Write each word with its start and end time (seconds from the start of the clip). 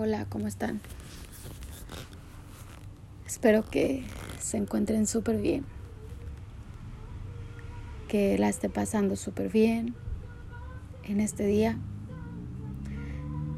Hola, 0.00 0.26
¿cómo 0.28 0.46
están? 0.46 0.80
Espero 3.26 3.64
que 3.68 4.04
se 4.38 4.56
encuentren 4.56 5.08
súper 5.08 5.40
bien, 5.40 5.64
que 8.06 8.38
la 8.38 8.48
esté 8.48 8.68
pasando 8.68 9.16
súper 9.16 9.50
bien 9.50 9.96
en 11.02 11.18
este 11.18 11.46
día, 11.46 11.78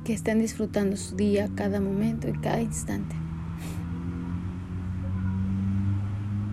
que 0.04 0.14
estén 0.14 0.38
disfrutando 0.38 0.96
su 0.96 1.14
día 1.14 1.50
cada 1.56 1.78
momento 1.78 2.26
y 2.26 2.32
cada 2.32 2.62
instante. 2.62 3.14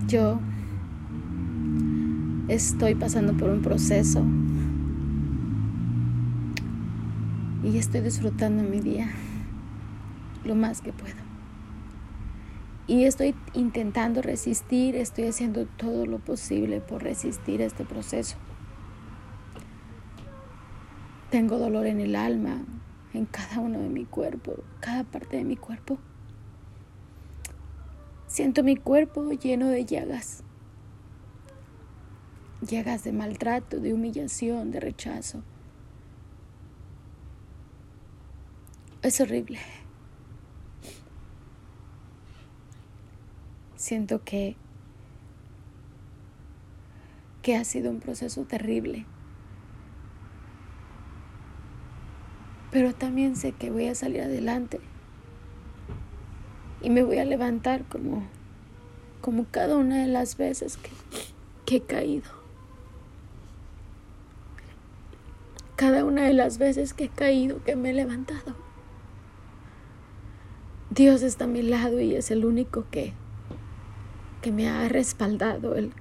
Yo 0.10 0.42
estoy 2.50 2.94
pasando 2.96 3.38
por 3.38 3.50
un 3.52 3.62
proceso 3.62 4.26
y 7.64 7.78
estoy 7.78 8.02
disfrutando 8.02 8.64
mi 8.64 8.82
día 8.82 9.10
lo 10.48 10.56
más 10.56 10.82
que 10.82 10.94
puedo. 10.94 11.16
Y 12.88 13.04
estoy 13.04 13.36
intentando 13.54 14.22
resistir, 14.22 14.96
estoy 14.96 15.28
haciendo 15.28 15.66
todo 15.66 16.06
lo 16.06 16.20
posible 16.20 16.80
por 16.80 17.04
resistir 17.04 17.62
este 17.62 17.84
proceso. 17.84 18.38
Tengo 21.30 21.58
dolor 21.58 21.86
en 21.86 22.00
el 22.00 22.16
alma, 22.16 22.62
en 23.14 23.26
cada 23.26 23.60
uno 23.60 23.80
de 23.80 23.90
mi 23.90 24.06
cuerpo, 24.06 24.56
cada 24.80 25.04
parte 25.04 25.36
de 25.36 25.44
mi 25.44 25.58
cuerpo. 25.58 25.98
Siento 28.28 28.64
mi 28.64 28.78
cuerpo 28.78 29.32
lleno 29.32 29.68
de 29.68 29.84
llagas. 29.84 30.44
Llagas 32.62 33.04
de 33.04 33.12
maltrato, 33.12 33.82
de 33.82 33.94
humillación, 33.94 34.72
de 34.72 34.80
rechazo. 34.80 35.44
Es 39.02 39.20
horrible. 39.20 39.60
Siento 43.88 44.22
que 44.22 44.58
que 47.42 47.56
ha 47.56 47.64
sido 47.64 47.90
un 47.90 48.02
proceso 48.02 48.44
terrible. 48.44 49.06
Pero 52.70 52.94
también 52.94 53.38
sé 53.38 53.54
que 53.54 53.72
voy 53.72 53.88
a 53.88 53.96
salir 53.96 54.24
adelante. 54.24 54.82
Y 56.82 56.90
me 56.90 57.02
voy 57.02 57.20
a 57.20 57.24
levantar 57.24 57.86
como 57.86 58.28
como 59.22 59.46
cada 59.46 59.78
una 59.78 60.02
de 60.02 60.08
las 60.08 60.36
veces 60.36 60.76
que, 60.76 60.90
que 61.66 61.78
he 61.78 61.82
caído. 61.82 62.30
Cada 65.78 66.04
una 66.04 66.24
de 66.24 66.34
las 66.34 66.58
veces 66.58 66.94
que 66.94 67.06
he 67.06 67.10
caído, 67.10 67.64
que 67.64 67.78
me 67.78 67.92
he 67.92 67.94
levantado. 67.94 68.54
Dios 70.90 71.22
está 71.22 71.46
a 71.46 71.48
mi 71.48 71.62
lado 71.62 72.02
y 72.02 72.16
es 72.16 72.32
el 72.32 72.44
único 72.44 72.86
que 72.92 73.14
que 74.42 74.52
me 74.52 74.70
ha 74.70 74.88
respaldado, 74.88 75.76
el, 75.76 75.94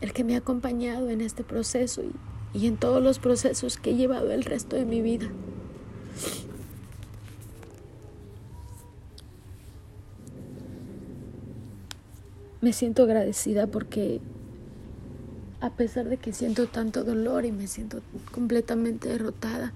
el 0.00 0.12
que 0.12 0.24
me 0.24 0.34
ha 0.34 0.38
acompañado 0.38 1.10
en 1.10 1.20
este 1.20 1.44
proceso 1.44 2.02
y, 2.02 2.12
y 2.58 2.66
en 2.66 2.76
todos 2.76 3.02
los 3.02 3.18
procesos 3.18 3.76
que 3.76 3.90
he 3.90 3.94
llevado 3.94 4.30
el 4.32 4.44
resto 4.44 4.76
de 4.76 4.84
mi 4.84 5.02
vida. 5.02 5.28
Me 12.60 12.74
siento 12.74 13.04
agradecida 13.04 13.66
porque 13.66 14.20
a 15.60 15.70
pesar 15.70 16.08
de 16.08 16.16
que 16.16 16.32
siento 16.32 16.66
tanto 16.66 17.04
dolor 17.04 17.44
y 17.44 17.52
me 17.52 17.66
siento 17.66 18.02
completamente 18.32 19.08
derrotada, 19.08 19.72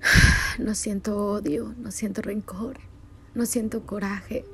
no 0.58 0.74
siento 0.74 1.16
odio, 1.26 1.74
no 1.78 1.90
siento 1.90 2.22
rencor, 2.22 2.78
no 3.36 3.44
siento 3.44 3.84
coraje, 3.84 4.46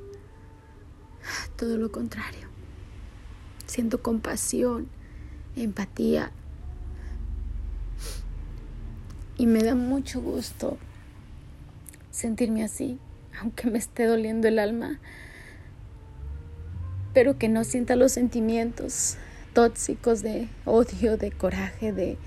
todo 1.55 1.77
lo 1.77 1.91
contrario. 1.91 2.49
Siento 3.65 4.03
compasión, 4.03 4.87
empatía. 5.55 6.31
Y 9.37 9.47
me 9.47 9.63
da 9.63 9.73
mucho 9.73 10.21
gusto 10.21 10.77
sentirme 12.11 12.63
así, 12.63 12.99
aunque 13.39 13.71
me 13.71 13.77
esté 13.77 14.05
doliendo 14.05 14.49
el 14.49 14.59
alma, 14.59 14.99
pero 17.13 17.37
que 17.37 17.47
no 17.47 17.63
sienta 17.63 17.95
los 17.95 18.11
sentimientos 18.11 19.15
tóxicos 19.53 20.21
de 20.21 20.49
odio, 20.65 21.15
de 21.15 21.31
coraje, 21.31 21.93
de, 21.93 22.17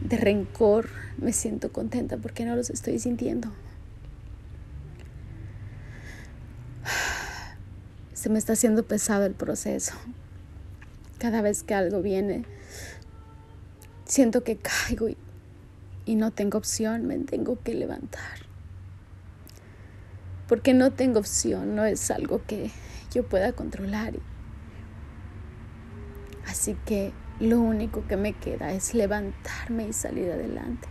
de 0.00 0.16
rencor. 0.16 0.88
Me 1.16 1.32
siento 1.32 1.72
contenta 1.72 2.16
porque 2.16 2.44
no 2.44 2.56
los 2.56 2.70
estoy 2.70 2.98
sintiendo. 2.98 3.52
Se 8.22 8.30
me 8.30 8.38
está 8.38 8.52
haciendo 8.52 8.84
pesado 8.84 9.26
el 9.26 9.34
proceso. 9.34 9.94
Cada 11.18 11.42
vez 11.42 11.64
que 11.64 11.74
algo 11.74 12.02
viene, 12.02 12.44
siento 14.04 14.44
que 14.44 14.58
caigo 14.58 15.08
y, 16.06 16.14
no 16.14 16.30
tengo 16.30 16.56
opción, 16.56 17.04
me 17.04 17.18
tengo 17.18 17.60
que 17.64 17.74
levantar. 17.74 18.46
Porque 20.46 20.72
no 20.72 20.92
tengo 20.92 21.18
opción, 21.18 21.74
no 21.74 21.84
es 21.84 22.12
algo 22.12 22.42
que 22.46 22.70
yo 23.12 23.24
pueda 23.28 23.54
controlar. 23.54 24.12
Así 26.46 26.76
que 26.86 27.12
lo 27.40 27.58
único 27.60 28.06
que 28.06 28.16
me 28.16 28.34
queda 28.34 28.72
es 28.72 28.94
levantarme 28.94 29.88
y 29.88 29.92
salir 29.92 30.30
adelante. 30.30 30.86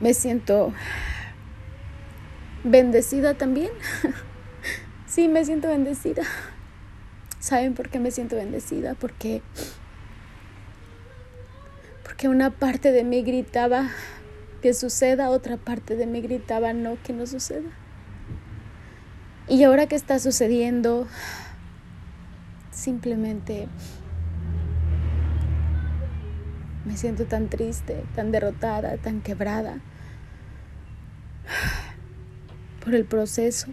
Me 0.00 0.14
siento 0.14 0.72
bendecida 2.64 3.34
también. 3.34 3.70
sí, 5.06 5.28
me 5.28 5.44
siento 5.44 5.68
bendecida. 5.68 6.22
¿Saben 7.38 7.74
por 7.74 7.88
qué 7.88 7.98
me 7.98 8.10
siento 8.10 8.36
bendecida? 8.36 8.94
Porque 8.94 9.42
porque 12.02 12.28
una 12.28 12.50
parte 12.50 12.92
de 12.92 13.04
mí 13.04 13.22
gritaba 13.22 13.88
que 14.60 14.74
suceda, 14.74 15.30
otra 15.30 15.56
parte 15.56 15.96
de 15.96 16.06
mí 16.06 16.20
gritaba 16.20 16.72
no 16.72 16.98
que 17.02 17.12
no 17.12 17.26
suceda. 17.26 17.70
Y 19.48 19.64
ahora 19.64 19.86
que 19.86 19.96
está 19.96 20.18
sucediendo, 20.18 21.06
simplemente 22.70 23.68
me 26.84 26.96
siento 26.96 27.24
tan 27.24 27.48
triste, 27.48 28.04
tan 28.14 28.32
derrotada, 28.32 28.96
tan 28.98 29.22
quebrada 29.22 29.80
por 32.84 32.94
el 32.94 33.04
proceso. 33.04 33.68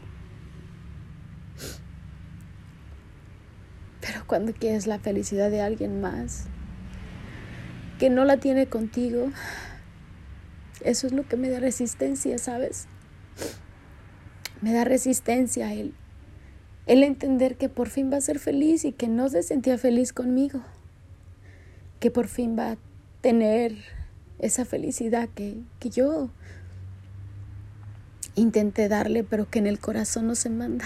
Pero 4.02 4.26
cuando 4.28 4.54
quieres 4.54 4.88
la 4.88 5.00
felicidad 5.00 5.50
de 5.50 5.62
alguien 5.62 6.02
más, 6.02 6.46
que 8.00 8.10
no 8.10 8.26
la 8.26 8.38
tiene 8.38 8.68
contigo, 8.68 9.32
eso 10.84 11.08
es 11.08 11.14
lo 11.14 11.28
que 11.28 11.38
me 11.38 11.50
da 11.50 11.60
resistencia, 11.60 12.38
¿sabes? 12.38 12.88
Me 14.62 14.74
da 14.74 14.84
resistencia 14.84 15.74
el, 15.74 15.94
el 16.86 17.04
entender 17.04 17.58
que 17.58 17.70
por 17.70 17.90
fin 17.90 18.12
va 18.12 18.18
a 18.18 18.22
ser 18.22 18.40
feliz 18.40 18.86
y 18.86 18.92
que 18.92 19.08
no 19.08 19.30
se 19.30 19.44
sentía 19.44 19.78
feliz 19.78 20.14
conmigo, 20.14 20.62
que 22.00 22.12
por 22.12 22.28
fin 22.28 22.58
va 22.58 22.72
a 22.72 22.78
tener 23.22 23.76
esa 24.40 24.66
felicidad 24.66 25.30
que, 25.30 25.58
que 25.80 25.90
yo 25.90 26.30
intenté 28.38 28.88
darle, 28.88 29.24
pero 29.24 29.50
que 29.50 29.60
en 29.60 29.68
el 29.68 29.80
corazón 29.80 30.28
no 30.28 30.36
se 30.36 30.50
manda. 30.50 30.86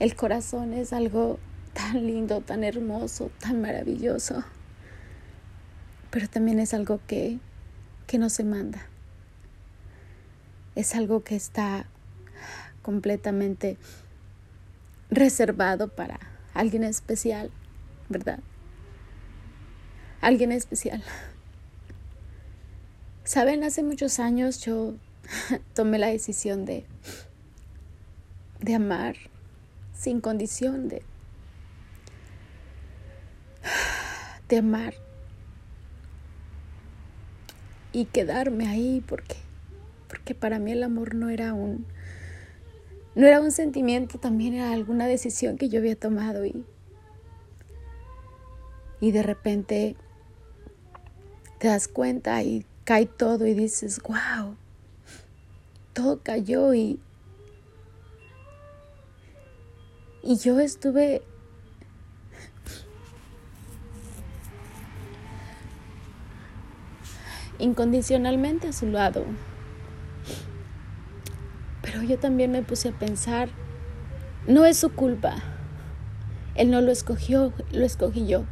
El 0.00 0.16
corazón 0.16 0.74
es 0.74 0.92
algo 0.92 1.38
tan 1.72 2.06
lindo, 2.06 2.40
tan 2.40 2.64
hermoso, 2.64 3.30
tan 3.38 3.62
maravilloso, 3.62 4.44
pero 6.10 6.28
también 6.28 6.58
es 6.58 6.74
algo 6.74 7.00
que, 7.06 7.38
que 8.06 8.18
no 8.18 8.28
se 8.28 8.44
manda. 8.44 8.86
Es 10.74 10.96
algo 10.96 11.22
que 11.22 11.36
está 11.36 11.86
completamente 12.82 13.78
reservado 15.10 15.88
para 15.88 16.18
alguien 16.54 16.82
especial, 16.82 17.50
¿verdad? 18.08 18.40
Alguien 20.20 20.50
especial. 20.50 21.02
Saben, 23.22 23.62
hace 23.62 23.82
muchos 23.82 24.18
años 24.18 24.60
yo 24.60 24.94
tomé 25.74 25.98
la 25.98 26.08
decisión 26.08 26.64
de, 26.64 26.84
de 28.60 28.74
amar 28.74 29.16
sin 29.94 30.20
condición, 30.20 30.88
de, 30.88 31.02
de 34.48 34.58
amar 34.58 34.94
y 37.92 38.06
quedarme 38.06 38.66
ahí 38.68 39.02
porque, 39.06 39.36
porque 40.08 40.34
para 40.34 40.58
mí 40.58 40.72
el 40.72 40.82
amor 40.82 41.14
no 41.14 41.30
era 41.30 41.54
un 41.54 41.86
no 43.14 43.28
era 43.28 43.40
un 43.40 43.52
sentimiento, 43.52 44.18
también 44.18 44.54
era 44.54 44.72
alguna 44.72 45.06
decisión 45.06 45.56
que 45.56 45.68
yo 45.68 45.78
había 45.78 45.94
tomado 45.94 46.44
y, 46.44 46.64
y 49.00 49.12
de 49.12 49.22
repente 49.22 49.96
te 51.58 51.68
das 51.68 51.86
cuenta 51.86 52.42
y 52.42 52.66
cae 52.84 53.06
todo 53.06 53.46
y 53.46 53.54
dices, 53.54 54.00
wow, 54.02 54.56
todo 55.94 56.20
cayó 56.22 56.74
y, 56.74 56.98
y 60.22 60.36
yo 60.36 60.58
estuve 60.58 61.22
incondicionalmente 67.58 68.68
a 68.68 68.72
su 68.72 68.86
lado. 68.86 69.24
Pero 71.80 72.02
yo 72.02 72.18
también 72.18 72.50
me 72.50 72.62
puse 72.62 72.88
a 72.88 72.92
pensar, 72.92 73.48
no 74.46 74.64
es 74.64 74.76
su 74.76 74.92
culpa. 74.92 75.36
Él 76.56 76.70
no 76.70 76.80
lo 76.80 76.90
escogió, 76.90 77.52
lo 77.72 77.84
escogí 77.84 78.26
yo. 78.26 78.44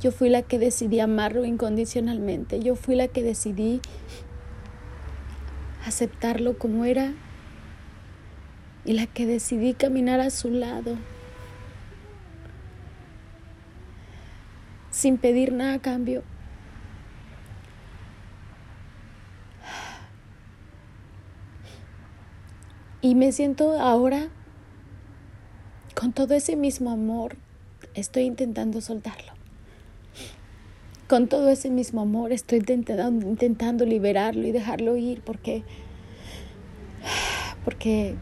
Yo 0.00 0.10
fui 0.10 0.28
la 0.28 0.42
que 0.42 0.58
decidí 0.58 0.98
amarlo 1.00 1.44
incondicionalmente. 1.44 2.60
Yo 2.60 2.74
fui 2.74 2.96
la 2.96 3.08
que 3.08 3.22
decidí 3.22 3.80
aceptarlo 5.90 6.56
como 6.56 6.84
era 6.84 7.12
y 8.84 8.94
la 8.94 9.06
que 9.06 9.26
decidí 9.26 9.74
caminar 9.74 10.20
a 10.20 10.30
su 10.30 10.50
lado 10.50 10.96
sin 14.90 15.18
pedir 15.18 15.52
nada 15.52 15.74
a 15.74 15.78
cambio. 15.80 16.22
Y 23.02 23.14
me 23.14 23.32
siento 23.32 23.80
ahora 23.80 24.28
con 25.94 26.12
todo 26.12 26.34
ese 26.34 26.54
mismo 26.54 26.90
amor, 26.90 27.36
estoy 27.94 28.24
intentando 28.24 28.80
soltarlo. 28.80 29.39
Con 31.10 31.26
todo 31.26 31.48
ese 31.48 31.70
mismo 31.70 32.02
amor 32.02 32.30
estoy 32.30 32.58
intentando, 32.58 33.26
intentando 33.26 33.84
liberarlo 33.84 34.46
y 34.46 34.52
dejarlo 34.52 34.96
ir 34.96 35.22
porque, 35.22 35.64
porque, 37.64 38.14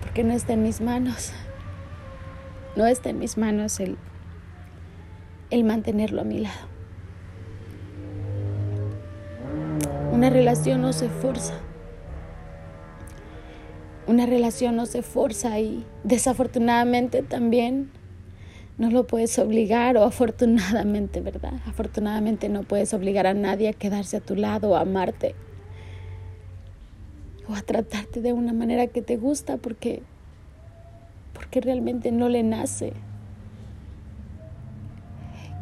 porque 0.00 0.22
no 0.22 0.32
está 0.32 0.52
en 0.52 0.62
mis 0.62 0.80
manos. 0.80 1.32
No 2.76 2.86
está 2.86 3.10
en 3.10 3.18
mis 3.18 3.36
manos 3.36 3.80
el, 3.80 3.98
el 5.50 5.64
mantenerlo 5.64 6.20
a 6.20 6.24
mi 6.24 6.38
lado. 6.38 6.68
Una 10.12 10.30
relación 10.30 10.82
no 10.82 10.92
se 10.92 11.08
forza 11.08 11.54
una 14.06 14.26
relación 14.26 14.74
no 14.74 14.86
se 14.86 15.02
forza 15.02 15.60
y 15.60 15.84
desafortunadamente 16.02 17.22
también 17.22 17.90
no 18.80 18.90
lo 18.90 19.06
puedes 19.06 19.38
obligar 19.38 19.98
o 19.98 20.04
afortunadamente, 20.04 21.20
¿verdad? 21.20 21.52
Afortunadamente 21.66 22.48
no 22.48 22.62
puedes 22.62 22.94
obligar 22.94 23.26
a 23.26 23.34
nadie 23.34 23.68
a 23.68 23.74
quedarse 23.74 24.16
a 24.16 24.20
tu 24.20 24.34
lado 24.34 24.70
o 24.70 24.76
a 24.76 24.80
amarte 24.80 25.34
o 27.46 27.54
a 27.54 27.60
tratarte 27.60 28.22
de 28.22 28.32
una 28.32 28.54
manera 28.54 28.86
que 28.86 29.02
te 29.02 29.18
gusta 29.18 29.58
porque 29.58 30.02
porque 31.34 31.60
realmente 31.60 32.10
no 32.10 32.30
le 32.30 32.42
nace. 32.42 32.94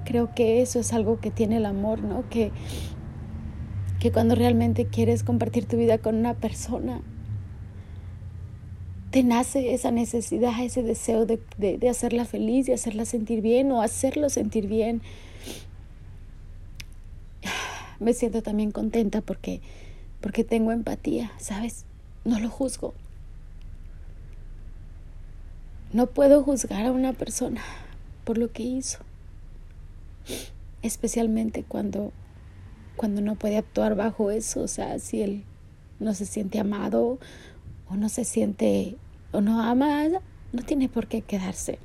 Creo 0.05 0.33
que 0.33 0.63
eso 0.63 0.79
es 0.79 0.93
algo 0.93 1.19
que 1.19 1.33
tiene 1.33 1.57
el 1.57 1.67
amor, 1.67 2.01
¿no? 2.05 2.29
Que 2.31 2.53
que 3.99 4.13
cuando 4.13 4.37
realmente 4.37 4.87
quieres 4.87 5.25
compartir 5.25 5.67
tu 5.67 5.77
vida 5.77 5.99
con 5.99 6.15
una 6.15 6.35
persona, 6.35 7.01
te 9.11 9.23
nace 9.23 9.73
esa 9.73 9.91
necesidad, 9.91 10.53
ese 10.63 10.83
deseo 10.83 11.25
de, 11.25 11.89
hacerla 11.89 12.25
feliz, 12.25 12.67
de 12.67 12.75
hacerla 12.75 13.05
sentir 13.05 13.41
bien 13.41 13.73
o 13.73 13.81
hacerlo 13.81 14.29
sentir 14.29 14.67
bien. 14.67 15.01
Me 18.01 18.13
siento 18.13 18.43
también 18.43 18.71
contenta 18.71 19.23
porque, 19.23 19.61
porque 20.21 20.45
tengo 20.45 20.73
empatía, 20.73 21.33
¿sabes? 21.39 21.85
No 22.25 22.39
lo 22.39 22.51
juzgo. 22.51 22.95
No 25.93 26.09
puedo 26.09 26.43
juzgar 26.43 26.85
a 26.85 26.93
una 26.93 27.15
persona 27.15 27.63
por 28.25 28.37
lo 28.37 28.53
que 28.53 28.63
hizo, 28.63 28.99
especialmente 30.83 31.65
cuando, 31.67 32.13
cuando 32.97 33.23
no 33.23 33.37
puede 33.37 33.57
actuar 33.57 33.97
bajo 33.97 34.31
eso, 34.31 34.61
o 34.61 34.69
sea, 34.69 34.99
si 34.99 35.23
él 35.23 35.45
no 35.99 36.13
se 36.13 36.27
siente 36.27 36.61
amado 36.61 37.19
o 37.91 37.97
no 37.97 38.09
se 38.09 38.25
siente 38.25 38.97
o 39.33 39.41
no 39.41 39.61
ama, 39.61 40.05
no 40.53 40.63
tiene 40.63 40.89
por 40.89 41.07
qué 41.07 41.23
quedarse. 41.23 41.79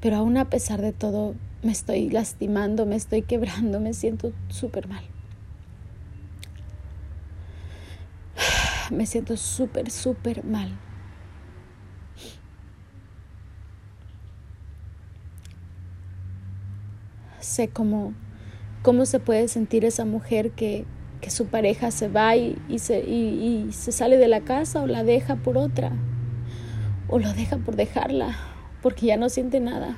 Pero 0.00 0.16
aún 0.16 0.36
a 0.36 0.48
pesar 0.48 0.80
de 0.80 0.92
todo, 0.92 1.34
me 1.62 1.72
estoy 1.72 2.08
lastimando, 2.10 2.86
me 2.86 2.96
estoy 2.96 3.22
quebrando, 3.22 3.80
me 3.80 3.94
siento 3.94 4.32
súper 4.48 4.88
mal. 4.88 5.04
Me 8.90 9.04
siento 9.06 9.36
súper, 9.36 9.90
súper 9.90 10.44
mal. 10.44 10.78
Sé 17.40 17.68
cómo, 17.68 18.14
cómo 18.82 19.04
se 19.04 19.20
puede 19.20 19.48
sentir 19.48 19.84
esa 19.84 20.04
mujer 20.04 20.52
que 20.52 20.86
que 21.20 21.30
su 21.30 21.46
pareja 21.46 21.90
se 21.90 22.08
va 22.08 22.36
y, 22.36 22.56
se, 22.78 23.00
y, 23.00 23.68
se 23.72 23.92
sale 23.92 24.18
de 24.18 24.28
la 24.28 24.42
casa 24.42 24.82
o 24.82 24.86
la 24.86 25.02
deja 25.04 25.36
por 25.36 25.58
otra 25.58 25.92
o 27.08 27.18
lo 27.18 27.32
deja 27.32 27.56
por 27.58 27.76
dejarla 27.76 28.36
porque 28.82 29.06
ya 29.06 29.16
no 29.16 29.28
siente 29.28 29.60
nada. 29.60 29.96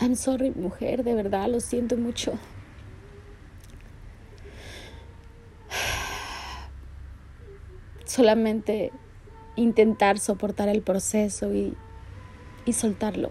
I'm 0.00 0.16
sorry, 0.16 0.50
mujer, 0.50 1.04
de 1.04 1.14
verdad, 1.14 1.48
lo 1.48 1.60
siento 1.60 1.96
mucho. 1.96 2.32
Solamente 8.04 8.90
intentar 9.56 10.18
soportar 10.18 10.68
el 10.68 10.82
proceso 10.82 11.54
y, 11.54 11.74
y 12.64 12.72
soltarlo 12.72 13.30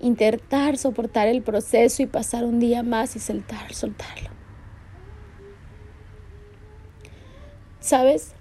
intentar 0.00 0.76
soportar 0.76 1.28
el 1.28 1.42
proceso 1.42 2.02
y 2.02 2.06
pasar 2.06 2.44
un 2.44 2.58
día 2.58 2.82
más 2.82 3.16
y 3.16 3.18
soltar, 3.18 3.72
soltarlo. 3.74 4.30
¿Sabes? 7.80 8.32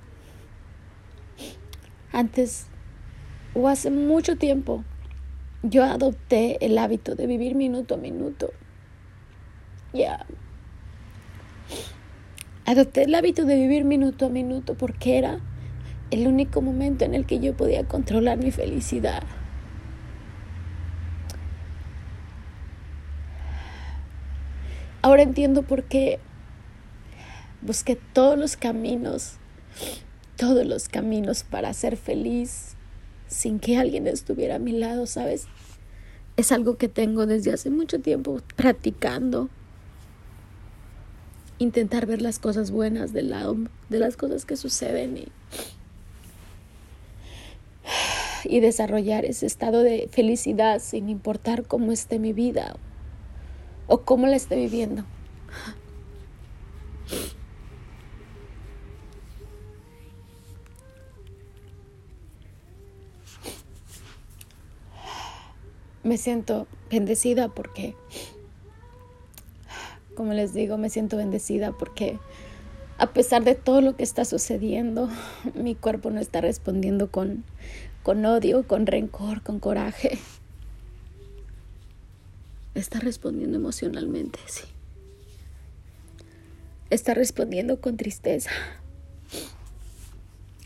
Antes 2.12 2.68
o 3.54 3.68
hace 3.68 3.92
mucho 3.92 4.38
tiempo 4.38 4.84
yo 5.63 5.84
adopté 5.84 6.63
el 6.66 6.78
hábito 6.78 7.16
de 7.16 7.28
vivir 7.28 7.56
minuto 7.56 7.96
a 7.96 7.98
minuto. 7.98 8.51
Ya. 9.94 10.25
Adopté 12.65 13.03
el 13.03 13.15
hábito 13.15 13.46
de 13.46 13.56
vivir 13.56 13.84
minuto 13.84 14.27
a 14.27 14.29
minuto 14.29 14.75
porque 14.75 15.18
era 15.18 15.39
el 16.12 16.27
único 16.27 16.62
momento 16.62 17.06
en 17.06 17.13
el 17.13 17.25
que 17.25 17.39
yo 17.39 17.56
podía 17.56 17.84
controlar 17.88 18.38
mi 18.38 18.51
felicidad. 18.51 19.24
Ahora 25.05 25.21
entiendo 25.21 25.62
por 25.62 25.83
qué 25.83 26.17
busqué 27.62 27.95
todos 27.95 28.39
los 28.39 28.57
caminos, 28.57 29.33
todos 30.35 30.65
los 30.65 30.89
caminos 30.89 31.43
para 31.43 31.71
ser 31.74 31.95
feliz 31.95 32.74
sin 33.27 33.59
que 33.59 33.77
alguien 33.77 34.07
estuviera 34.07 34.55
a 34.55 34.59
mi 34.59 34.71
lado, 34.71 35.05
¿sabes? 35.05 35.45
Es 36.38 36.51
algo 36.51 36.79
que 36.79 36.89
tengo 36.89 37.27
desde 37.27 37.53
hace 37.53 37.69
mucho 37.69 38.00
tiempo 38.00 38.41
practicando. 38.55 39.47
Intentar 41.59 42.07
ver 42.07 42.24
las 42.24 42.39
cosas 42.39 42.71
buenas 42.71 43.13
del 43.13 43.29
lado 43.29 43.57
de 43.89 44.00
las 44.00 44.17
cosas 44.17 44.43
que 44.43 44.57
suceden 44.57 45.17
y, 45.17 45.27
y 48.43 48.59
desarrollar 48.59 49.24
ese 49.24 49.45
estado 49.45 49.83
de 49.83 50.09
felicidad 50.12 50.81
sin 50.81 51.09
importar 51.09 51.67
cómo 51.67 51.91
esté 51.91 52.17
mi 52.17 52.33
vida 52.33 52.75
o 53.88 54.01
cómo 54.01 54.27
la 54.27 54.36
esté 54.36 54.56
viviendo. 54.56 55.04
Me 66.04 66.18
siento 66.18 66.68
bendecida 66.92 67.50
porque, 67.50 67.96
como 70.15 70.34
les 70.34 70.54
digo, 70.54 70.77
me 70.77 70.89
siento 70.89 71.18
bendecida 71.18 71.72
porque 71.72 72.20
a 73.00 73.08
pesar 73.08 73.44
de 73.44 73.56
todo 73.56 73.82
lo 73.82 73.96
que 73.96 74.04
está 74.04 74.24
sucediendo, 74.24 75.10
mi 75.56 75.74
cuerpo 75.74 76.12
no 76.12 76.20
está 76.20 76.42
respondiendo 76.42 77.10
con, 77.10 77.44
con 78.04 78.24
odio, 78.24 78.68
con 78.68 78.86
rencor, 78.86 79.42
con 79.42 79.60
coraje 79.60 80.20
está 82.75 83.00
respondiendo 83.00 83.58
emocionalmente, 83.58 84.39
sí. 84.46 84.65
Está 86.91 87.15
respondiendo 87.15 87.82
con 87.82 87.98
tristeza. 87.98 88.51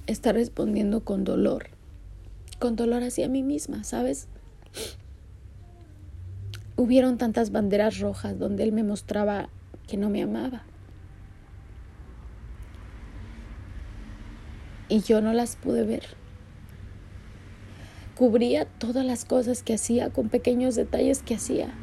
Está 0.06 0.34
respondiendo 0.34 1.06
con 1.06 1.24
dolor. 1.24 1.70
Con 2.60 2.76
dolor 2.76 3.04
hacia 3.04 3.30
mí 3.30 3.42
misma, 3.42 3.86
¿sabes? 3.86 4.28
hubieron 6.80 7.18
tantas 7.18 7.52
banderas 7.52 8.00
rojas 8.00 8.40
donde 8.40 8.64
él 8.64 8.72
me 8.72 8.84
mostraba 8.84 9.50
que 9.86 9.98
no 9.98 10.10
me 10.10 10.24
amaba. 10.24 10.64
Y 14.88 15.02
yo 15.02 15.20
no 15.20 15.34
las 15.34 15.58
pude 15.58 15.84
ver. 15.84 16.04
Cubría 18.16 18.64
todas 18.64 19.06
las 19.06 19.26
cosas 19.26 19.62
que 19.62 19.74
hacía 19.74 20.10
con 20.10 20.30
pequeños 20.30 20.76
detalles 20.76 21.22
que 21.22 21.36
hacía. 21.36 21.74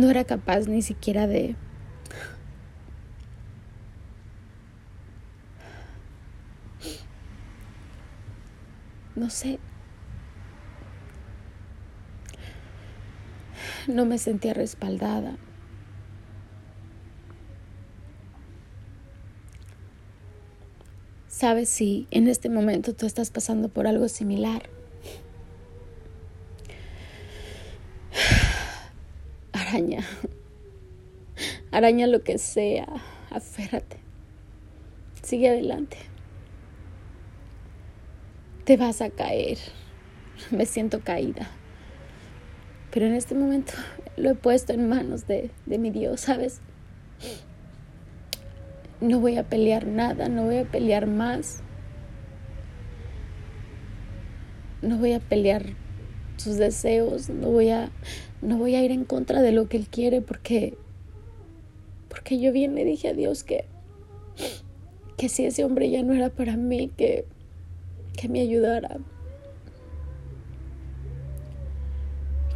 No 0.00 0.08
era 0.08 0.24
capaz 0.24 0.66
ni 0.66 0.80
siquiera 0.80 1.26
de 1.26 1.56
no 9.14 9.28
sé, 9.28 9.58
no 13.88 14.06
me 14.06 14.16
sentía 14.16 14.54
respaldada. 14.54 15.36
Sabes 21.28 21.68
si 21.68 22.08
en 22.10 22.26
este 22.26 22.48
momento 22.48 22.94
tú 22.94 23.04
estás 23.04 23.30
pasando 23.30 23.68
por 23.68 23.86
algo 23.86 24.08
similar. 24.08 24.79
Araña. 29.70 30.04
Araña 31.70 32.06
lo 32.06 32.22
que 32.22 32.38
sea. 32.38 32.86
Aférrate. 33.30 33.98
Sigue 35.22 35.48
adelante 35.48 35.96
te 38.70 38.76
vas 38.76 39.02
a 39.02 39.10
caer. 39.10 39.58
Me 40.52 40.64
siento 40.64 41.00
caída. 41.00 41.50
Pero 42.92 43.06
en 43.06 43.14
este 43.14 43.34
momento 43.34 43.72
lo 44.16 44.30
he 44.30 44.34
puesto 44.36 44.72
en 44.72 44.88
manos 44.88 45.26
de, 45.26 45.50
de 45.66 45.78
mi 45.78 45.90
Dios, 45.90 46.20
¿sabes? 46.20 46.60
No 49.00 49.18
voy 49.18 49.38
a 49.38 49.42
pelear 49.42 49.88
nada, 49.88 50.28
no 50.28 50.44
voy 50.44 50.58
a 50.58 50.64
pelear 50.64 51.08
más. 51.08 51.64
No 54.82 54.98
voy 54.98 55.14
a 55.14 55.18
pelear 55.20 55.66
sus 56.36 56.56
deseos, 56.56 57.28
no 57.28 57.48
voy 57.48 57.70
a 57.70 57.90
no 58.42 58.56
voy 58.56 58.74
a 58.74 58.82
ir 58.82 58.90
en 58.90 59.04
contra 59.04 59.42
de 59.42 59.52
lo 59.52 59.68
que 59.68 59.76
él 59.76 59.88
quiere 59.88 60.20
porque 60.22 60.76
porque 62.08 62.40
yo 62.40 62.52
bien 62.52 62.74
le 62.74 62.84
dije 62.84 63.08
a 63.08 63.14
Dios 63.14 63.44
que 63.44 63.64
que 65.16 65.28
si 65.28 65.44
ese 65.44 65.64
hombre 65.64 65.90
ya 65.90 66.02
no 66.02 66.14
era 66.14 66.30
para 66.30 66.56
mí, 66.56 66.90
que 66.96 67.26
que 68.16 68.28
me 68.28 68.40
ayudara. 68.40 68.98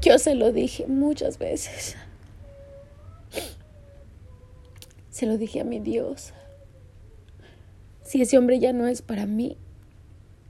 Yo 0.03 0.19
se 0.19 0.35
lo 0.35 0.53
dije 0.53 0.87
muchas 0.87 1.39
veces. 1.39 1.97
Se 5.11 5.27
lo 5.27 5.39
dije 5.39 5.61
a 5.61 5.65
mi 5.65 5.79
Dios. 5.79 6.35
Si 8.03 8.21
ese 8.21 8.37
hombre 8.37 8.59
ya 8.59 8.73
no 8.73 8.87
es 8.87 9.01
para 9.01 9.27
mí, 9.27 9.57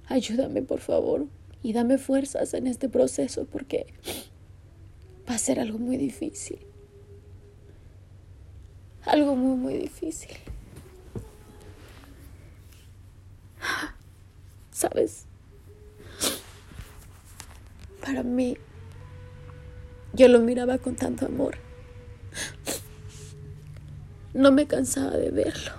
ayúdame 0.06 0.62
por 0.62 0.80
favor 0.80 1.26
y 1.62 1.72
dame 1.72 1.98
fuerzas 1.98 2.54
en 2.54 2.66
este 2.66 2.88
proceso 2.88 3.44
porque 3.44 3.86
va 5.28 5.34
a 5.34 5.38
ser 5.38 5.60
algo 5.60 5.78
muy 5.78 5.96
difícil. 5.96 6.58
Algo 9.04 9.36
muy, 9.36 9.56
muy 9.56 9.74
difícil. 9.74 10.36
¿sabes? 14.74 15.24
Para 18.04 18.22
mí, 18.22 18.58
yo 20.12 20.28
lo 20.28 20.40
miraba 20.40 20.78
con 20.78 20.96
tanto 20.96 21.26
amor. 21.26 21.56
No 24.34 24.52
me 24.52 24.66
cansaba 24.66 25.16
de 25.16 25.30
verlo. 25.30 25.72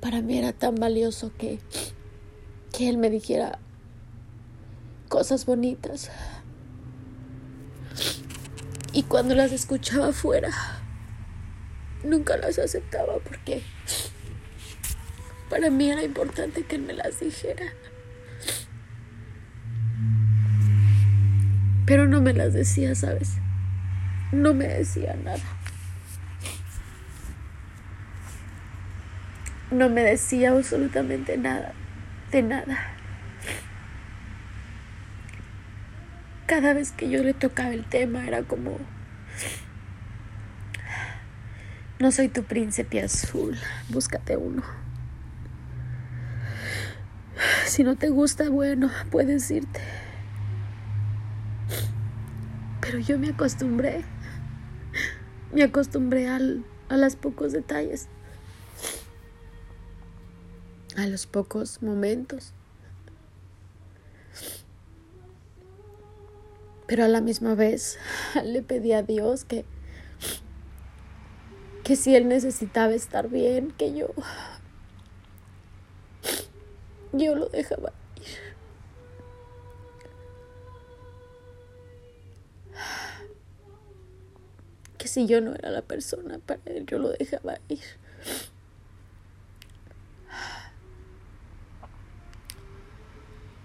Para 0.00 0.20
mí 0.22 0.38
era 0.38 0.52
tan 0.52 0.76
valioso 0.76 1.32
que, 1.36 1.58
que 2.78 2.88
él 2.88 2.96
me 2.96 3.10
dijera 3.10 3.58
cosas 5.08 5.44
bonitas. 5.46 6.12
Y 8.92 9.02
cuando 9.02 9.34
las 9.34 9.50
escuchaba 9.50 10.10
afuera, 10.10 10.50
nunca 12.04 12.36
las 12.36 12.56
aceptaba 12.60 13.14
porque 13.18 13.64
para 15.50 15.70
mí 15.70 15.90
era 15.90 16.04
importante 16.04 16.62
que 16.62 16.76
él 16.76 16.82
me 16.82 16.92
las 16.92 17.18
dijera. 17.18 17.64
Pero 21.84 22.06
no 22.06 22.20
me 22.20 22.32
las 22.32 22.52
decía, 22.52 22.94
¿sabes? 22.94 23.38
No 24.30 24.54
me 24.54 24.68
decía 24.68 25.16
nada. 25.24 25.42
No 29.72 29.88
me 29.90 30.02
decía 30.02 30.52
absolutamente 30.52 31.36
nada, 31.38 31.74
de 32.30 32.42
nada. 32.42 32.78
Cada 36.46 36.72
vez 36.72 36.92
que 36.92 37.10
yo 37.10 37.22
le 37.22 37.34
tocaba 37.34 37.70
el 37.70 37.84
tema 37.84 38.26
era 38.26 38.42
como 38.42 38.78
no 42.00 42.12
soy 42.12 42.28
tu 42.28 42.44
príncipe 42.44 43.02
azul, 43.02 43.58
búscate 43.88 44.36
uno. 44.36 44.62
Si 47.66 47.82
no 47.82 47.96
te 47.96 48.08
gusta, 48.08 48.48
bueno, 48.50 48.88
puedes 49.10 49.50
irte. 49.50 49.80
Pero 52.80 52.98
yo 53.00 53.18
me 53.18 53.30
acostumbré. 53.30 54.04
Me 55.52 55.64
acostumbré 55.64 56.28
al, 56.28 56.64
a 56.88 56.96
los 56.96 57.16
pocos 57.16 57.52
detalles. 57.52 58.08
A 60.98 61.06
los 61.06 61.28
pocos 61.28 61.80
momentos. 61.80 62.52
Pero 66.88 67.04
a 67.04 67.08
la 67.08 67.20
misma 67.20 67.54
vez 67.54 67.98
le 68.44 68.62
pedí 68.62 68.92
a 68.92 69.02
Dios 69.02 69.44
que 69.44 69.64
que 71.84 71.94
si 71.94 72.16
él 72.16 72.26
necesitaba 72.26 72.92
estar 72.94 73.28
bien, 73.28 73.70
que 73.70 73.94
yo 73.94 74.08
yo 77.12 77.36
lo 77.36 77.48
dejaba 77.48 77.92
ir. 78.16 78.56
Que 84.98 85.06
si 85.06 85.26
yo 85.26 85.40
no 85.40 85.54
era 85.54 85.70
la 85.70 85.82
persona 85.82 86.40
para 86.40 86.60
él, 86.66 86.86
yo 86.86 86.98
lo 86.98 87.10
dejaba 87.10 87.60
ir. 87.68 87.84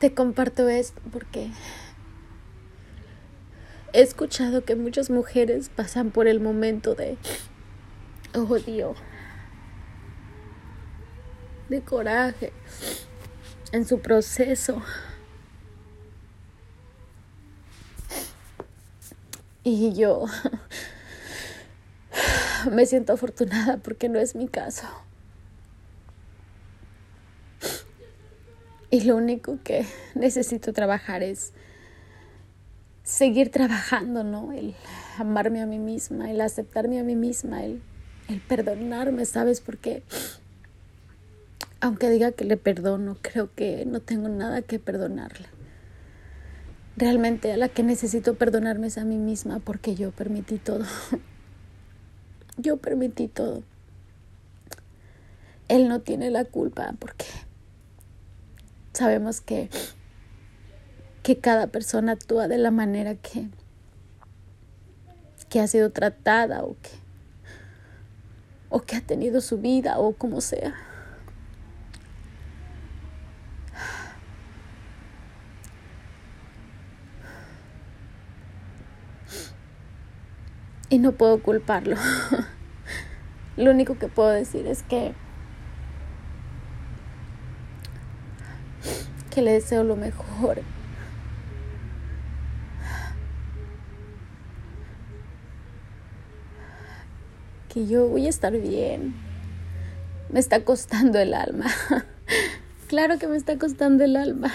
Te 0.04 0.14
comparto 0.14 0.68
esto 0.68 1.02
porque 1.14 1.50
he 3.94 4.02
escuchado 4.02 4.66
que 4.66 4.76
muchas 4.76 5.10
mujeres 5.10 5.70
pasan 5.70 6.12
por 6.12 6.28
el 6.28 6.42
momento 6.42 6.94
de 6.94 7.18
odio, 8.34 8.96
de 11.70 11.82
coraje 11.84 12.52
en 13.72 13.88
su 13.88 14.02
proceso. 14.02 14.82
Y 19.64 19.94
yo 19.94 20.26
me 22.70 22.86
siento 22.86 23.14
afortunada 23.14 23.78
porque 23.78 24.10
no 24.10 24.20
es 24.20 24.36
mi 24.36 24.50
caso. 24.50 24.86
Y 28.94 29.02
lo 29.02 29.16
único 29.16 29.58
que 29.64 29.88
necesito 30.14 30.74
trabajar 30.74 31.24
es 31.24 31.54
seguir 33.02 33.50
trabajando, 33.50 34.24
¿no? 34.24 34.52
El 34.52 34.76
amarme 35.18 35.62
a 35.62 35.66
mí 35.66 35.80
misma, 35.80 36.30
el 36.30 36.40
aceptarme 36.40 37.00
a 37.00 37.04
mí 37.04 37.16
misma, 37.16 37.64
el 37.64 37.82
el 38.28 38.40
perdonarme, 38.40 39.26
¿sabes? 39.26 39.62
Porque 39.62 40.04
aunque 41.80 42.10
diga 42.10 42.32
que 42.32 42.46
le 42.46 42.58
perdono, 42.58 43.18
creo 43.22 43.54
que 43.54 43.86
no 43.86 44.00
tengo 44.00 44.30
nada 44.30 44.62
que 44.62 44.80
perdonarle. 44.80 45.48
Realmente 46.96 47.52
a 47.52 47.58
la 47.58 47.70
que 47.70 47.84
necesito 47.84 48.36
perdonarme 48.36 48.88
es 48.88 48.98
a 48.98 49.04
mí 49.04 49.18
misma 49.18 49.60
porque 49.60 49.96
yo 49.96 50.12
permití 50.12 50.58
todo. 50.58 50.86
Yo 52.56 52.78
permití 52.78 53.28
todo. 53.28 53.64
Él 55.70 55.88
no 55.88 56.02
tiene 56.02 56.30
la 56.30 56.46
culpa 56.46 56.94
porque 57.00 57.26
sabemos 58.94 59.42
que 59.42 59.70
que 61.24 61.40
cada 61.40 61.68
persona 61.68 62.12
actúa 62.14 62.48
de 62.48 62.58
la 62.58 62.70
manera 62.70 63.16
que 63.16 63.50
que 65.54 65.60
ha 65.60 65.68
sido 65.68 65.92
tratada 65.92 66.64
o 66.64 66.76
que, 66.82 66.90
o 68.70 68.82
que 68.82 68.96
ha 68.96 69.02
tenido 69.02 69.40
su 69.40 69.60
vida 69.60 70.00
o 70.00 70.14
como 70.14 70.42
sea. 70.42 70.74
Y 80.90 80.98
no 80.98 81.12
puedo 81.12 81.44
culparlo. 81.44 81.98
Lo 83.58 83.70
único 83.70 84.00
que 84.00 84.08
puedo 84.08 84.30
decir 84.30 84.66
es 84.66 84.82
que 84.82 85.14
que 89.34 89.42
le 89.42 89.54
deseo 89.54 89.84
lo 89.84 89.96
mejor. 89.96 90.62
Que 97.70 97.88
yo 97.88 98.08
voy 98.08 98.28
a 98.28 98.30
estar 98.30 98.54
bien. 98.54 99.16
Me 100.30 100.40
está 100.40 100.64
costando 100.64 101.18
el 101.20 101.34
alma. 101.34 101.66
claro 102.88 103.18
que 103.18 103.28
me 103.28 103.38
está 103.38 103.58
costando 103.58 104.04
el 104.04 104.16
alma. 104.16 104.52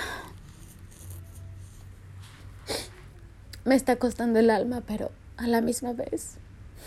Me 3.64 3.74
está 3.74 3.96
costando 3.96 4.38
el 4.38 4.50
alma, 4.50 4.82
pero 4.86 5.10
a 5.36 5.46
la 5.46 5.60
misma 5.60 5.92
vez, 5.92 6.36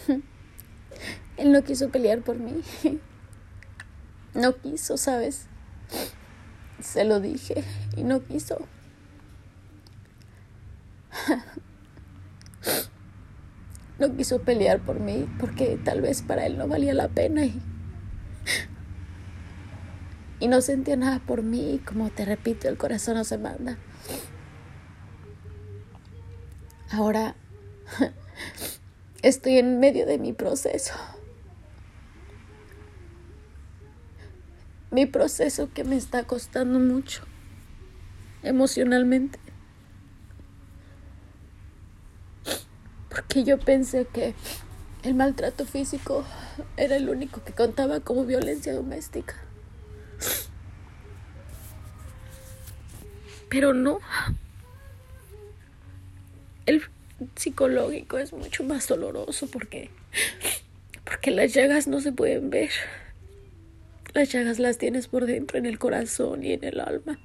él 1.38 1.52
no 1.52 1.64
quiso 1.64 1.90
pelear 1.90 2.22
por 2.22 2.38
mí. 2.38 2.62
No 4.34 4.56
quiso, 4.56 4.96
¿sabes? 4.96 5.48
Se 6.82 7.04
lo 7.04 7.20
dije 7.20 7.64
y 7.96 8.04
no 8.04 8.24
quiso. 8.24 8.68
No 14.00 14.16
quiso 14.16 14.42
pelear 14.42 14.80
por 14.80 15.00
mí 15.00 15.30
porque 15.40 15.80
tal 15.84 16.02
vez 16.02 16.24
para 16.24 16.48
él 16.48 16.58
no 16.58 16.68
valía 16.68 16.96
la 16.96 17.08
pena 17.08 17.46
y, 17.46 17.62
y 20.40 20.48
no 20.48 20.60
sentía 20.62 20.96
nada 20.96 21.20
por 21.20 21.44
mí. 21.44 21.80
Como 21.86 22.10
te 22.10 22.26
repito, 22.26 22.68
el 22.68 22.78
corazón 22.78 23.14
no 23.14 23.24
se 23.24 23.38
manda. 23.38 23.78
Ahora 26.92 27.36
estoy 29.22 29.60
en 29.60 29.80
medio 29.80 30.08
de 30.08 30.18
mi 30.18 30.34
proceso. 30.34 30.96
Mi 34.92 35.06
proceso 35.06 35.70
que 35.74 35.84
me 35.84 35.96
está 35.96 36.24
costando 36.26 36.80
mucho 36.80 37.24
emocionalmente. 38.44 39.40
Porque 43.10 43.44
yo 43.44 43.60
pensé 43.60 44.06
que 44.06 44.36
el 45.04 45.16
maltrato 45.16 45.66
físico 45.66 46.26
era 46.78 46.96
el 46.96 47.10
único 47.10 47.44
que 47.44 47.54
contaba 47.54 48.00
como 48.02 48.26
violencia 48.26 48.74
doméstica. 48.74 49.36
Pero 53.50 53.74
no. 53.74 54.00
El 56.66 56.84
psicológico 57.36 58.18
es 58.18 58.32
mucho 58.34 58.64
más 58.64 58.88
doloroso 58.88 59.48
porque 59.48 59.90
porque 61.04 61.32
las 61.32 61.54
llagas 61.54 61.88
no 61.88 62.00
se 62.00 62.14
pueden 62.14 62.50
ver. 62.50 62.70
Las 64.14 64.30
llagas 64.30 64.60
las 64.60 64.78
tienes 64.78 65.08
por 65.08 65.26
dentro, 65.26 65.58
en 65.58 65.66
el 65.66 65.80
corazón 65.80 66.44
y 66.44 66.54
en 66.54 66.64
el 66.66 66.80
alma. 66.82 67.18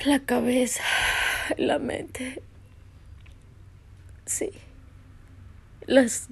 En 0.00 0.10
la 0.10 0.20
cabeza, 0.20 0.82
en 1.56 1.68
la 1.68 1.78
mente. 1.78 2.42
Sí. 4.26 4.50
Las 5.86 6.28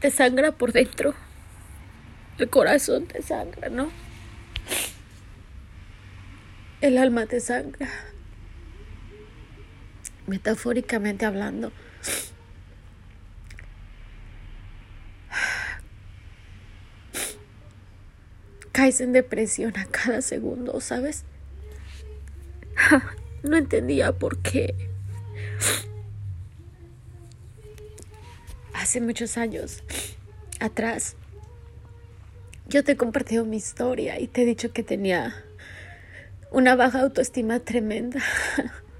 te 0.00 0.10
sangra 0.10 0.52
por 0.52 0.72
dentro. 0.72 1.14
El 2.38 2.50
corazón 2.50 3.06
te 3.06 3.22
sangra, 3.22 3.70
¿no? 3.70 3.90
El 6.82 6.98
alma 6.98 7.24
te 7.24 7.40
sangra. 7.40 7.88
Metafóricamente 10.26 11.24
hablando. 11.24 11.72
Caes 18.76 19.00
en 19.00 19.12
depresión 19.12 19.72
a 19.78 19.86
cada 19.86 20.20
segundo, 20.20 20.80
¿sabes? 20.80 21.24
No 23.42 23.56
entendía 23.56 24.12
por 24.12 24.38
qué. 24.38 24.74
Hace 28.74 29.00
muchos 29.00 29.38
años 29.38 29.84
atrás, 30.58 31.16
yo 32.66 32.82
te 32.82 32.92
he 32.92 32.96
compartido 32.96 33.44
mi 33.44 33.56
historia 33.56 34.18
y 34.18 34.26
te 34.26 34.42
he 34.42 34.44
dicho 34.44 34.72
que 34.72 34.82
tenía 34.82 35.44
una 36.50 36.74
baja 36.74 37.00
autoestima 37.00 37.60
tremenda. 37.60 38.20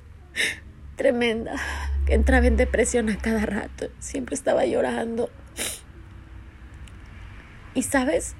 tremenda. 0.96 1.56
Entraba 2.06 2.46
en 2.46 2.56
depresión 2.56 3.10
a 3.10 3.18
cada 3.18 3.44
rato. 3.44 3.88
Siempre 3.98 4.36
estaba 4.36 4.64
llorando. 4.64 5.28
Y 7.74 7.82
sabes, 7.82 8.36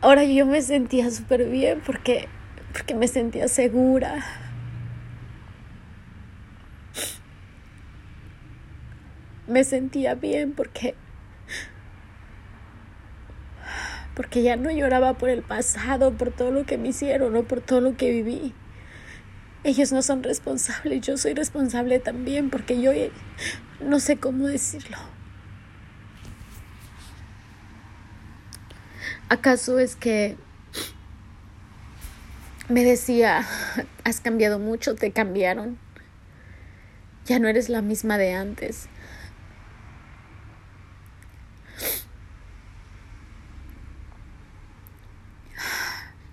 Ahora 0.00 0.24
yo 0.24 0.46
me 0.46 0.62
sentía 0.62 1.10
súper 1.10 1.48
bien 1.48 1.80
porque, 1.84 2.28
porque 2.72 2.94
me 2.94 3.08
sentía 3.08 3.48
segura. 3.48 4.24
Me 9.46 9.64
sentía 9.64 10.14
bien 10.14 10.52
porque 10.52 10.94
porque 14.14 14.42
ya 14.42 14.56
no 14.56 14.70
lloraba 14.70 15.14
por 15.14 15.30
el 15.30 15.42
pasado, 15.42 16.12
por 16.12 16.32
todo 16.32 16.50
lo 16.50 16.66
que 16.66 16.78
me 16.78 16.88
hicieron 16.88 17.34
o 17.36 17.44
por 17.44 17.60
todo 17.60 17.80
lo 17.80 17.96
que 17.96 18.10
viví. 18.10 18.52
Ellos 19.64 19.92
no 19.92 20.02
son 20.02 20.22
responsables, 20.22 21.00
yo 21.02 21.16
soy 21.16 21.34
responsable 21.34 21.98
también 21.98 22.50
porque 22.50 22.80
yo 22.80 22.92
no 23.80 24.00
sé 24.00 24.16
cómo 24.16 24.46
decirlo. 24.46 25.11
¿Acaso 29.32 29.78
es 29.78 29.96
que 29.96 30.36
me 32.68 32.84
decía, 32.84 33.46
has 34.04 34.20
cambiado 34.20 34.58
mucho, 34.58 34.94
te 34.94 35.10
cambiaron? 35.10 35.78
Ya 37.24 37.38
no 37.38 37.48
eres 37.48 37.70
la 37.70 37.80
misma 37.80 38.18
de 38.18 38.34
antes. 38.34 38.90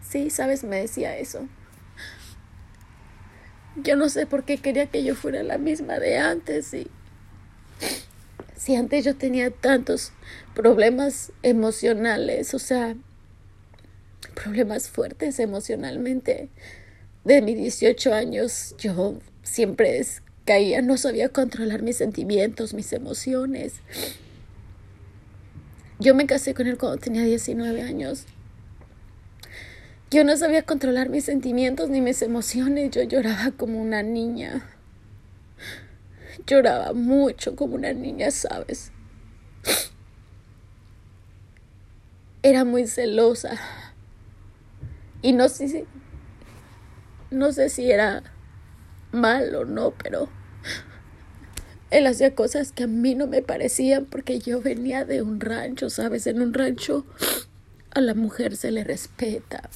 Sí, 0.02 0.30
sabes, 0.30 0.66
me 0.66 0.82
decía 0.82 1.16
eso. 1.16 1.48
Yo 3.78 3.96
no 3.96 4.10
sé 4.10 4.26
por 4.26 4.44
qué 4.44 4.58
quería 4.58 4.88
que 4.88 5.06
yo 5.06 5.16
fuera 5.16 5.42
la 5.44 5.58
misma 5.58 6.00
de 6.00 6.18
antes 6.18 6.74
y 6.74 6.92
si 8.60 8.76
antes 8.76 9.06
yo 9.06 9.16
tenía 9.16 9.52
tantos 9.52 10.12
problemas 10.54 11.32
emocionales, 11.44 12.54
o 12.54 12.60
sea, 12.60 12.98
problemas 14.36 14.90
fuertes 14.90 15.40
emocionalmente. 15.40 16.50
De 17.24 17.42
mis 17.42 17.58
18 17.58 18.14
años 18.14 18.76
yo 18.78 19.18
siempre 19.44 20.06
caía, 20.44 20.82
no 20.82 20.98
sabía 20.98 21.30
controlar 21.30 21.84
mis 21.84 21.96
sentimientos, 21.96 22.74
mis 22.74 22.92
emociones. 22.92 23.76
Yo 26.00 26.14
me 26.14 26.26
casé 26.26 26.54
con 26.54 26.68
él 26.68 26.78
cuando 26.78 26.98
tenía 26.98 27.24
19 27.24 27.82
años. 27.82 28.26
Yo 30.12 30.26
no 30.26 30.36
sabía 30.36 30.64
controlar 30.64 31.08
mis 31.08 31.24
sentimientos 31.24 31.90
ni 31.90 32.02
mis 32.02 32.22
emociones, 32.22 32.92
yo 32.92 33.04
lloraba 33.04 33.52
como 33.52 33.82
una 33.82 34.04
niña. 34.04 34.79
Lloraba 36.50 36.94
mucho 36.94 37.56
como 37.56 37.76
una 37.76 37.94
niña, 37.94 38.32
¿sabes? 38.32 38.92
Era 42.42 42.66
muy 42.66 42.88
celosa. 42.88 43.52
Y 45.22 45.34
no 45.34 45.48
sé 45.48 45.68
si 45.68 45.86
no 47.30 47.52
sé 47.52 47.70
si 47.70 47.92
era 47.92 48.24
mal 49.12 49.54
o 49.54 49.64
no, 49.64 49.92
pero 49.92 50.28
él 51.92 52.08
hacía 52.08 52.34
cosas 52.34 52.72
que 52.72 52.86
a 52.86 52.88
mí 52.88 53.14
no 53.14 53.28
me 53.28 53.44
parecían 53.44 54.06
porque 54.06 54.40
yo 54.40 54.60
venía 54.60 55.06
de 55.06 55.22
un 55.22 55.40
rancho, 55.40 55.92
¿sabes? 55.92 56.26
En 56.26 56.42
un 56.42 56.56
rancho 56.56 57.06
a 57.92 58.02
la 58.02 58.16
mujer 58.16 58.58
se 58.58 58.72
le 58.72 58.84
respeta. 58.84 59.70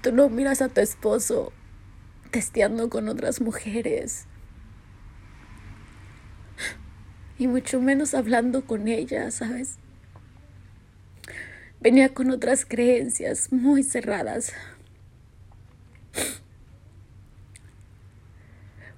Tú 0.00 0.12
no 0.12 0.28
miras 0.28 0.62
a 0.62 0.68
tu 0.68 0.80
esposo 0.80 1.52
testeando 2.36 2.90
con 2.90 3.08
otras 3.08 3.40
mujeres. 3.40 4.26
Y 7.38 7.46
mucho 7.46 7.80
menos 7.80 8.12
hablando 8.12 8.66
con 8.66 8.88
ella, 8.88 9.30
¿sabes? 9.30 9.78
Venía 11.80 12.12
con 12.12 12.30
otras 12.30 12.66
creencias 12.66 13.50
muy 13.52 13.82
cerradas. 13.82 14.52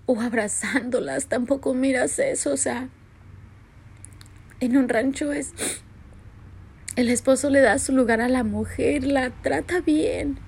o 0.06 0.20
abrazándolas, 0.20 1.26
tampoco 1.26 1.74
miras 1.74 2.18
eso, 2.18 2.54
o 2.54 2.56
sea, 2.56 2.88
en 4.58 4.76
un 4.78 4.88
rancho 4.88 5.32
es 5.32 5.52
el 6.96 7.10
esposo 7.10 7.50
le 7.50 7.60
da 7.60 7.78
su 7.78 7.92
lugar 7.92 8.20
a 8.20 8.28
la 8.28 8.42
mujer, 8.42 9.04
la 9.04 9.30
trata 9.30 9.80
bien. 9.80 10.38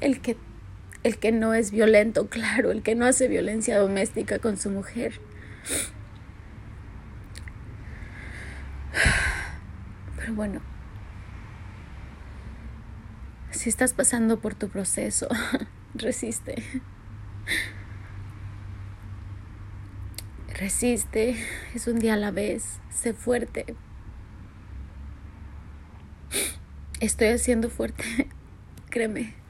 El 0.00 0.20
que 0.20 0.36
el 1.06 1.18
que 1.18 1.30
no 1.30 1.54
es 1.54 1.70
violento, 1.70 2.28
claro, 2.30 2.72
el 2.72 2.82
que 2.82 2.96
no 2.96 3.06
hace 3.06 3.28
violencia 3.28 3.78
doméstica 3.78 4.40
con 4.40 4.56
su 4.56 4.70
mujer. 4.70 5.20
Pero 10.16 10.34
bueno, 10.34 10.60
si 13.52 13.68
estás 13.68 13.92
pasando 13.92 14.40
por 14.40 14.56
tu 14.56 14.68
proceso, 14.68 15.28
resiste. 15.94 16.56
Resiste, 20.58 21.36
es 21.74 21.86
un 21.86 21.98
día 21.98 22.14
a 22.14 22.16
la 22.16 22.30
vez, 22.30 22.80
sé 22.90 23.12
fuerte. 23.12 23.76
Estoy 26.98 27.28
haciendo 27.28 27.68
fuerte, 27.68 28.26
créeme. 28.88 29.45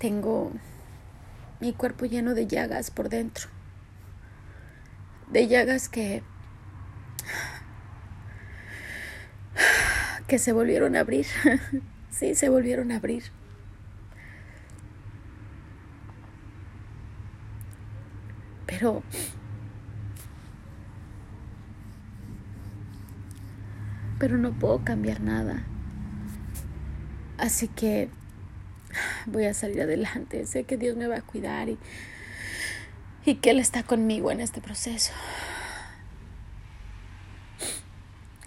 Tengo 0.00 0.50
mi 1.60 1.74
cuerpo 1.74 2.06
lleno 2.06 2.32
de 2.32 2.46
llagas 2.46 2.90
por 2.90 3.10
dentro. 3.10 3.50
De 5.30 5.46
llagas 5.46 5.90
que 5.90 6.22
que 10.26 10.38
se 10.38 10.54
volvieron 10.54 10.96
a 10.96 11.00
abrir. 11.00 11.26
sí, 12.10 12.34
se 12.34 12.48
volvieron 12.48 12.92
a 12.92 12.96
abrir. 12.96 13.24
Pero 18.64 19.02
pero 24.18 24.38
no 24.38 24.52
puedo 24.52 24.82
cambiar 24.82 25.20
nada. 25.20 25.62
Así 27.36 27.68
que 27.68 28.08
voy 29.26 29.46
a 29.46 29.54
salir 29.54 29.82
adelante. 29.82 30.46
Sé 30.46 30.64
que 30.64 30.76
Dios 30.76 30.96
me 30.96 31.06
va 31.06 31.16
a 31.16 31.22
cuidar 31.22 31.68
y, 31.68 31.78
y 33.24 33.36
que 33.36 33.50
Él 33.50 33.58
está 33.58 33.82
conmigo 33.82 34.30
en 34.30 34.40
este 34.40 34.60
proceso. 34.60 35.12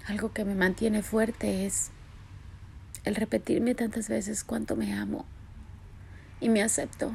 Algo 0.07 0.33
que 0.33 0.43
me 0.45 0.55
mantiene 0.55 1.01
fuerte 1.01 1.65
es 1.65 1.91
el 3.05 3.15
repetirme 3.15 3.75
tantas 3.75 4.09
veces 4.09 4.43
cuánto 4.43 4.75
me 4.75 4.93
amo 4.93 5.25
y 6.39 6.49
me 6.49 6.61
acepto. 6.61 7.11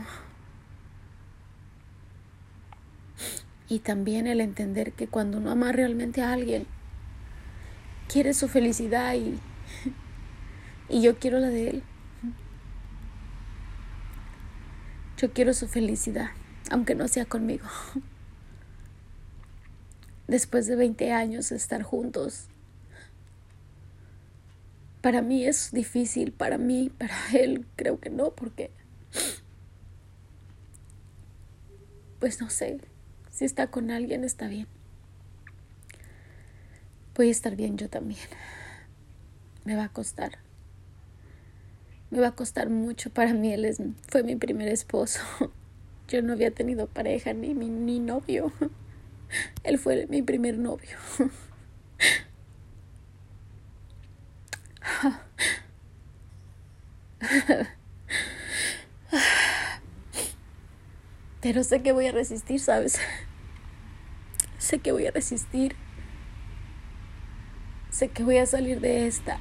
Y 3.68 3.80
también 3.80 4.26
el 4.26 4.40
entender 4.40 4.92
que 4.92 5.08
cuando 5.08 5.36
uno 5.36 5.50
ama 5.50 5.72
realmente 5.72 6.22
a 6.22 6.32
alguien, 6.32 6.66
quiere 8.08 8.32
su 8.32 8.48
felicidad 8.48 9.14
y, 9.14 9.38
y 10.88 11.02
yo 11.02 11.18
quiero 11.18 11.38
la 11.38 11.48
de 11.48 11.70
él. 11.70 11.82
Yo 15.18 15.32
quiero 15.32 15.52
su 15.52 15.66
felicidad, 15.66 16.30
aunque 16.70 16.94
no 16.94 17.08
sea 17.08 17.24
conmigo. 17.24 17.66
Después 20.28 20.68
de 20.68 20.76
20 20.76 21.10
años 21.10 21.50
estar 21.50 21.82
juntos, 21.82 22.46
para 25.00 25.20
mí 25.20 25.44
es 25.44 25.72
difícil, 25.72 26.30
para 26.30 26.56
mí, 26.56 26.90
para 26.98 27.16
él 27.34 27.66
creo 27.74 27.98
que 27.98 28.10
no, 28.10 28.30
porque 28.30 28.70
pues 32.20 32.40
no 32.40 32.48
sé, 32.48 32.78
si 33.32 33.44
está 33.44 33.68
con 33.68 33.90
alguien 33.90 34.22
está 34.22 34.46
bien. 34.46 34.68
Voy 37.16 37.26
a 37.26 37.32
estar 37.32 37.56
bien 37.56 37.76
yo 37.76 37.88
también. 37.88 38.20
Me 39.64 39.74
va 39.74 39.84
a 39.84 39.88
costar. 39.88 40.38
Me 42.10 42.20
va 42.20 42.28
a 42.28 42.34
costar 42.34 42.70
mucho 42.70 43.10
para 43.10 43.34
mí. 43.34 43.52
Él 43.52 43.64
es, 43.64 43.82
fue 44.08 44.22
mi 44.22 44.36
primer 44.36 44.68
esposo. 44.68 45.20
Yo 46.08 46.22
no 46.22 46.32
había 46.32 46.50
tenido 46.50 46.86
pareja 46.86 47.32
ni, 47.34 47.54
ni, 47.54 47.68
ni 47.68 47.98
novio. 48.00 48.52
Él 49.62 49.78
fue 49.78 50.06
mi 50.08 50.22
primer 50.22 50.58
novio. 50.58 50.96
Pero 61.40 61.62
sé 61.62 61.82
que 61.82 61.92
voy 61.92 62.06
a 62.06 62.12
resistir, 62.12 62.60
¿sabes? 62.60 62.98
Sé 64.58 64.78
que 64.80 64.92
voy 64.92 65.06
a 65.06 65.10
resistir. 65.10 65.76
Sé 67.90 68.08
que 68.08 68.22
voy 68.22 68.38
a 68.38 68.46
salir 68.46 68.80
de 68.80 69.06
esta. 69.06 69.40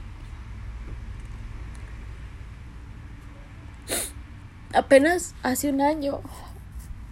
Apenas 4.78 5.34
hace 5.42 5.72
un 5.72 5.82
año 5.82 6.22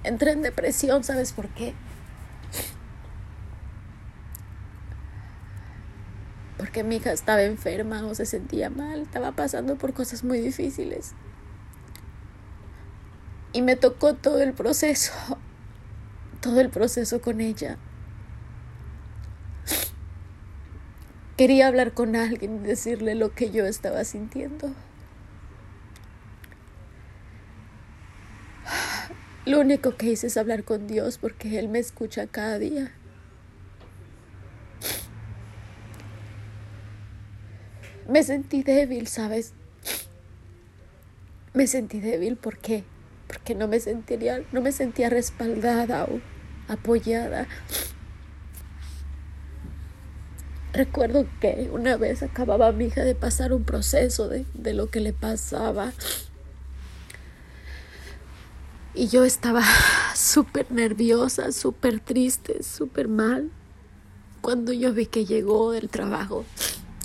entré 0.03 0.33
en 0.33 0.43
depresión, 0.43 1.03
¿sabes 1.03 1.33
por 1.33 1.49
qué? 1.49 1.73
Porque 6.59 6.83
mi 6.83 6.97
hija 6.97 7.11
estaba 7.11 7.41
enferma 7.41 8.05
o 8.05 8.13
se 8.13 8.27
sentía 8.27 8.69
mal, 8.69 9.01
estaba 9.01 9.31
pasando 9.31 9.79
por 9.79 9.95
cosas 9.95 10.23
muy 10.23 10.41
difíciles. 10.41 11.13
Y 13.51 13.63
me 13.63 13.75
tocó 13.75 14.13
todo 14.13 14.43
el 14.43 14.53
proceso, 14.53 15.11
todo 16.41 16.61
el 16.61 16.69
proceso 16.69 17.19
con 17.19 17.41
ella. 17.41 17.79
Quería 21.35 21.65
hablar 21.65 21.93
con 21.93 22.15
alguien 22.15 22.57
y 22.57 22.67
decirle 22.67 23.15
lo 23.15 23.33
que 23.33 23.49
yo 23.49 23.65
estaba 23.65 24.03
sintiendo. 24.03 24.71
Lo 29.45 29.59
único 29.59 29.95
que 29.95 30.07
hice 30.07 30.27
es 30.27 30.37
hablar 30.37 30.63
con 30.63 30.87
Dios 30.87 31.19
porque 31.19 31.59
Él 31.59 31.69
me 31.69 31.77
escucha 31.77 32.25
cada 32.25 32.57
día. 32.57 32.91
Me 38.09 38.23
sentí 38.23 38.63
débil, 38.63 39.07
¿sabes? 39.07 39.53
Me 41.53 41.67
sentí 41.67 41.99
débil 41.99 42.37
porque 42.37 42.83
porque 43.27 43.55
no 43.55 43.67
me 43.67 43.79
sentía 43.79 44.43
no 44.51 44.61
me 44.61 44.71
sentía 44.71 45.09
respaldada 45.09 46.05
o 46.05 46.19
apoyada. 46.67 47.47
Recuerdo 50.73 51.27
que 51.39 51.69
una 51.71 51.97
vez 51.97 52.23
acababa 52.23 52.71
mi 52.71 52.85
hija 52.85 53.03
de 53.03 53.15
pasar 53.15 53.53
un 53.53 53.63
proceso 53.63 54.27
de, 54.27 54.45
de 54.53 54.73
lo 54.73 54.89
que 54.89 54.99
le 54.99 55.13
pasaba 55.13 55.93
y 58.95 59.07
yo 59.07 59.25
estaba 59.25 59.61
súper 60.15 60.71
nerviosa, 60.71 61.51
súper 61.51 61.99
triste, 61.99 62.63
súper 62.63 63.07
mal. 63.07 63.51
Cuando 64.41 64.71
yo 64.71 64.93
vi 64.93 65.05
que 65.05 65.25
llegó 65.25 65.71
del 65.71 65.89
trabajo, 65.89 66.45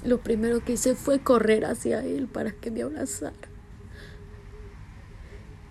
lo 0.04 0.20
primero 0.20 0.64
que 0.64 0.74
hice 0.74 0.94
fue 0.94 1.20
correr 1.20 1.64
hacia 1.64 2.04
él 2.04 2.28
para 2.28 2.52
que 2.52 2.70
me 2.70 2.82
abrazara. 2.82 3.34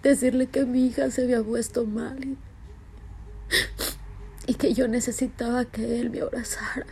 Decirle 0.03 0.47
que 0.47 0.65
mi 0.65 0.87
hija 0.87 1.09
se 1.11 1.23
había 1.23 1.43
puesto 1.43 1.85
mal 1.85 2.37
y, 4.47 4.53
que 4.55 4.73
yo 4.73 4.87
necesitaba 4.87 5.65
que 5.65 5.99
él 5.99 6.09
me 6.09 6.21
abrazara. 6.21 6.87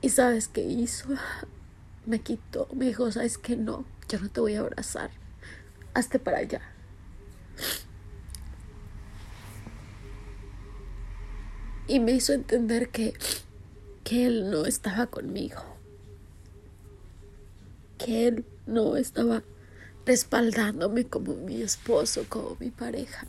¿Y 0.00 0.10
sabes 0.10 0.48
qué 0.48 0.62
hizo? 0.62 1.08
Me 2.06 2.20
quitó, 2.20 2.68
me 2.74 2.86
dijo, 2.86 3.10
¿sabes 3.10 3.38
que 3.38 3.56
no? 3.56 3.84
Yo 4.08 4.20
no 4.20 4.28
te 4.30 4.40
voy 4.40 4.54
a 4.54 4.60
abrazar 4.60 5.10
hazte 5.94 6.18
para 6.18 6.38
allá. 6.38 6.60
Y 11.86 12.00
me 12.00 12.12
hizo 12.12 12.32
entender 12.32 12.88
que, 12.88 13.14
que 14.02 14.26
él 14.26 14.50
no 14.50 14.66
estaba 14.66 15.06
conmigo. 15.06 15.62
Que 17.98 18.28
él 18.28 18.44
no 18.66 18.96
estaba 18.96 19.42
respaldándome 20.06 21.06
como 21.06 21.34
mi 21.34 21.62
esposo, 21.62 22.24
como 22.28 22.56
mi 22.58 22.70
pareja. 22.70 23.26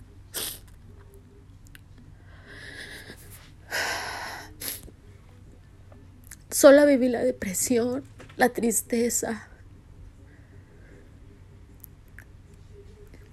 Sola 6.49 6.86
viví 6.86 7.10
la 7.10 7.21
depresión, 7.21 8.04
la 8.38 8.49
tristeza, 8.49 9.49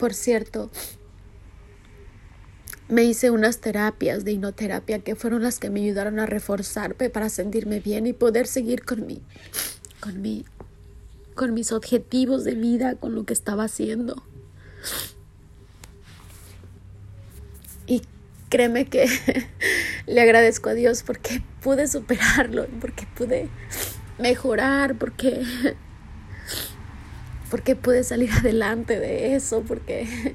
Por 0.03 0.15
cierto, 0.15 0.69
me 2.89 3.05
hice 3.05 3.31
unas 3.31 3.61
terapias 3.61 4.25
de 4.25 4.33
hipnoterapia 4.33 4.99
que 4.99 5.15
fueron 5.15 5.45
las 5.45 5.61
que 5.61 5.71
me 5.71 5.79
ayudaron 5.79 6.19
a 6.19 6.27
reforzarme 6.27 7.09
para 7.09 7.29
sentirme 7.29 7.79
bien 7.79 8.09
y 8.09 8.13
poder 8.13 8.49
seguir 8.49 8.85
con 8.85 9.07
mi, 9.07 9.23
con 10.01 10.21
mi, 10.21 10.45
con 11.37 11.55
mis 11.55 11.71
objetivos 11.71 12.43
de 12.43 12.57
vida, 12.57 12.97
con 12.97 13.15
lo 13.15 13.25
que 13.25 13.33
estaba 13.33 13.63
haciendo. 13.63 14.25
Y 17.87 18.03
créeme 18.49 18.87
que 18.87 19.07
le 20.09 20.21
agradezco 20.21 20.71
a 20.71 20.75
Dios 20.75 21.05
porque 21.05 21.45
pude 21.63 21.87
superarlo, 21.87 22.67
porque 22.81 23.07
pude 23.15 23.49
mejorar, 24.19 24.99
porque 24.99 25.45
porque 27.53 27.77
pude 27.77 28.03
salir 28.03 28.33
adelante 28.39 28.99
de 28.99 29.35
eso, 29.35 29.63
porque 29.69 30.35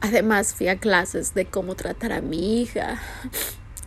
además 0.00 0.54
fui 0.54 0.68
a 0.68 0.78
clases 0.78 1.34
de 1.34 1.44
cómo 1.44 1.74
tratar 1.74 2.12
a 2.12 2.22
mi 2.22 2.62
hija, 2.62 2.98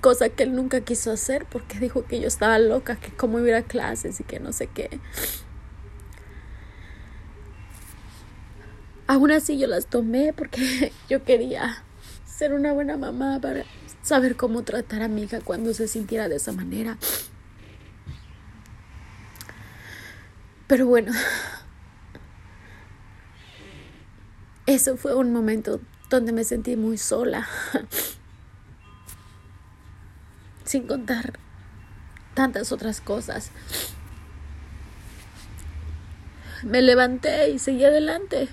cosa 0.01 0.29
que 0.29 0.43
él 0.43 0.53
nunca 0.53 0.81
quiso 0.81 1.11
hacer 1.11 1.47
porque 1.49 1.79
dijo 1.79 2.05
que 2.05 2.21
yo 2.21 2.27
estaba 2.27 2.59
loca, 2.59 2.97
que 2.97 3.09
cómo 3.09 3.39
iba 3.39 3.57
a 3.57 3.63
clases 3.63 4.19
y 4.19 4.23
que 4.23 4.39
no 4.39 4.53
sé 4.53 4.67
qué. 4.67 4.99
Aún 9.07 9.31
así 9.31 9.57
yo 9.57 9.65
las 9.65 9.87
tomé 9.87 10.31
porque 10.31 10.93
yo 11.09 11.23
quería 11.23 11.83
ser 12.27 12.53
una 12.53 12.71
buena 12.71 12.97
mamá 12.97 13.39
para 13.41 13.63
saber 14.03 14.35
cómo 14.35 14.61
tratar 14.61 15.01
a 15.01 15.07
mi 15.07 15.23
hija 15.23 15.41
cuando 15.41 15.73
se 15.73 15.87
sintiera 15.87 16.29
de 16.29 16.35
esa 16.35 16.51
manera. 16.51 16.99
Pero 20.67 20.87
bueno, 20.87 21.11
eso 24.65 24.97
fue 24.97 25.15
un 25.15 25.31
momento 25.31 25.79
donde 26.09 26.31
me 26.31 26.43
sentí 26.43 26.75
muy 26.75 26.97
sola, 26.97 27.47
sin 30.63 30.87
contar 30.87 31.39
tantas 32.33 32.71
otras 32.71 32.99
cosas. 32.99 33.51
Me 36.63 36.81
levanté 36.81 37.49
y 37.51 37.59
seguí 37.59 37.85
adelante. 37.85 38.49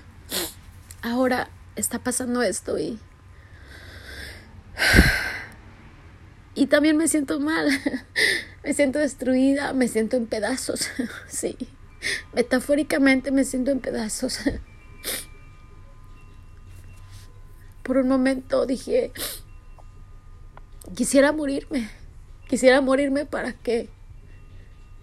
Ahora 1.01 1.49
está 1.75 1.99
pasando 1.99 2.43
esto 2.43 2.77
y... 2.77 2.99
Y 6.55 6.67
también 6.67 6.97
me 6.97 7.07
siento 7.07 7.39
mal, 7.39 7.67
me 8.63 8.73
siento 8.75 8.99
destruida, 8.99 9.73
me 9.73 9.87
siento 9.87 10.17
en 10.17 10.27
pedazos, 10.27 10.87
sí, 11.27 11.57
metafóricamente 12.33 13.31
me 13.31 13.43
siento 13.43 13.71
en 13.71 13.79
pedazos. 13.79 14.39
Por 17.83 17.97
un 17.97 18.07
momento 18.07 18.65
dije, 18.65 19.11
quisiera 20.95 21.31
morirme, 21.31 21.89
quisiera 22.47 22.81
morirme 22.81 23.25
para 23.25 23.53
que, 23.53 23.89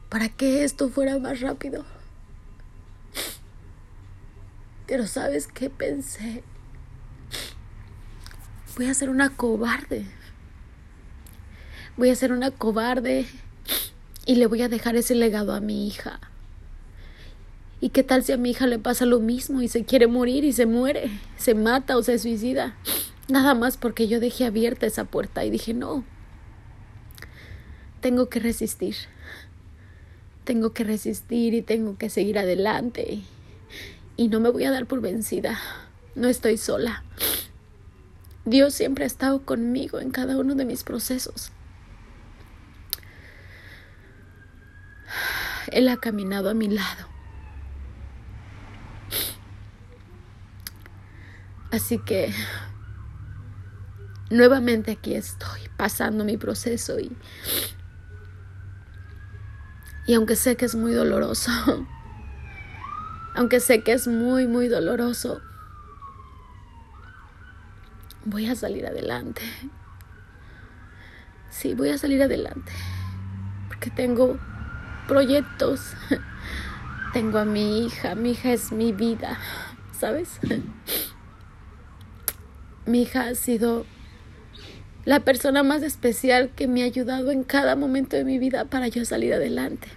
para 0.08 0.28
que 0.28 0.64
esto 0.64 0.88
fuera 0.88 1.18
más 1.18 1.40
rápido. 1.40 1.84
Pero 4.86 5.06
¿sabes 5.06 5.46
qué 5.46 5.70
pensé? 5.70 6.42
Voy 8.76 8.86
a 8.86 8.94
ser 8.94 9.10
una 9.10 9.30
cobarde. 9.30 10.06
Voy 11.96 12.08
a 12.08 12.16
ser 12.16 12.32
una 12.32 12.50
cobarde 12.50 13.26
y 14.24 14.36
le 14.36 14.46
voy 14.46 14.62
a 14.62 14.68
dejar 14.68 14.96
ese 14.96 15.14
legado 15.14 15.52
a 15.52 15.60
mi 15.60 15.86
hija. 15.86 16.29
¿Y 17.80 17.90
qué 17.90 18.02
tal 18.02 18.22
si 18.22 18.32
a 18.32 18.36
mi 18.36 18.50
hija 18.50 18.66
le 18.66 18.78
pasa 18.78 19.06
lo 19.06 19.20
mismo 19.20 19.62
y 19.62 19.68
se 19.68 19.84
quiere 19.84 20.06
morir 20.06 20.44
y 20.44 20.52
se 20.52 20.66
muere, 20.66 21.10
se 21.36 21.54
mata 21.54 21.96
o 21.96 22.02
se 22.02 22.18
suicida? 22.18 22.76
Nada 23.28 23.54
más 23.54 23.76
porque 23.76 24.06
yo 24.06 24.20
dejé 24.20 24.44
abierta 24.44 24.86
esa 24.86 25.04
puerta 25.04 25.44
y 25.44 25.50
dije, 25.50 25.72
no, 25.72 26.04
tengo 28.00 28.28
que 28.28 28.40
resistir. 28.40 28.96
Tengo 30.44 30.72
que 30.72 30.84
resistir 30.84 31.54
y 31.54 31.62
tengo 31.62 31.96
que 31.96 32.10
seguir 32.10 32.38
adelante 32.38 33.22
y 34.16 34.28
no 34.28 34.40
me 34.40 34.50
voy 34.50 34.64
a 34.64 34.70
dar 34.70 34.86
por 34.86 35.00
vencida. 35.00 35.58
No 36.14 36.28
estoy 36.28 36.58
sola. 36.58 37.04
Dios 38.44 38.74
siempre 38.74 39.04
ha 39.04 39.06
estado 39.06 39.44
conmigo 39.44 40.00
en 40.00 40.10
cada 40.10 40.36
uno 40.36 40.54
de 40.54 40.64
mis 40.64 40.82
procesos. 40.82 41.52
Él 45.72 45.88
ha 45.88 45.98
caminado 45.98 46.50
a 46.50 46.54
mi 46.54 46.68
lado. 46.68 47.09
Así 51.70 51.98
que 51.98 52.33
nuevamente 54.30 54.92
aquí 54.92 55.14
estoy 55.14 55.61
pasando 55.76 56.24
mi 56.24 56.37
proceso 56.37 56.98
y, 56.98 57.16
y 60.06 60.14
aunque 60.14 60.37
sé 60.37 60.56
que 60.56 60.64
es 60.64 60.74
muy 60.74 60.92
doloroso, 60.92 61.50
aunque 63.35 63.61
sé 63.61 63.83
que 63.83 63.92
es 63.92 64.09
muy, 64.09 64.46
muy 64.46 64.68
doloroso, 64.68 65.40
voy 68.24 68.46
a 68.46 68.54
salir 68.54 68.87
adelante. 68.87 69.42
Sí, 71.50 71.74
voy 71.74 71.90
a 71.90 71.98
salir 71.98 72.22
adelante. 72.22 72.72
Porque 73.68 73.90
tengo 73.90 74.38
proyectos. 75.09 75.94
Tengo 77.12 77.38
a 77.38 77.44
mi 77.44 77.85
hija. 77.85 78.14
Mi 78.14 78.30
hija 78.30 78.52
es 78.52 78.70
mi 78.70 78.92
vida. 78.92 79.37
¿Sabes? 79.92 80.38
Mi 82.86 83.02
hija 83.02 83.28
ha 83.28 83.34
sido 83.34 83.86
la 85.04 85.20
persona 85.20 85.62
más 85.62 85.82
especial 85.82 86.50
que 86.54 86.68
me 86.68 86.82
ha 86.82 86.86
ayudado 86.86 87.30
en 87.30 87.44
cada 87.44 87.76
momento 87.76 88.16
de 88.16 88.24
mi 88.24 88.38
vida 88.38 88.64
para 88.64 88.88
yo 88.88 89.04
salir 89.04 89.34
adelante 89.34 89.88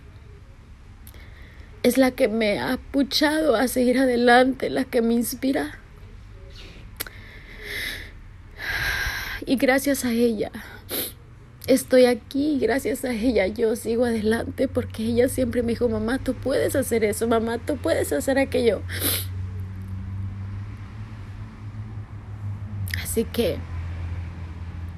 es 1.84 1.98
la 1.98 2.12
que 2.12 2.30
me 2.30 2.60
ha 2.60 2.78
puchado 2.78 3.56
a 3.56 3.68
seguir 3.68 4.00
adelante, 4.00 4.70
la 4.70 4.86
que 4.86 5.02
me 5.02 5.14
inspira. 5.14 5.78
Y 9.46 9.58
gracias 9.58 10.06
a 10.06 10.12
ella 10.12 10.52
estoy 11.68 12.06
aquí, 12.06 12.60
gracias 12.60 13.06
a 13.06 13.14
ella 13.14 13.48
yo 13.48 13.78
sigo 13.78 14.04
adelante 14.04 14.68
porque 14.68 15.04
ella 15.04 15.30
siempre 15.30 15.62
me 15.64 15.70
dijo, 15.70 15.88
mamá, 15.88 16.20
tú 16.20 16.34
puedes 16.34 16.76
hacer 16.76 17.04
eso, 17.04 17.28
mamá, 17.28 17.58
tú 17.58 17.78
puedes 17.78 18.12
hacer 18.14 18.38
aquello. 18.38 18.82
Así 23.14 23.26
que, 23.26 23.60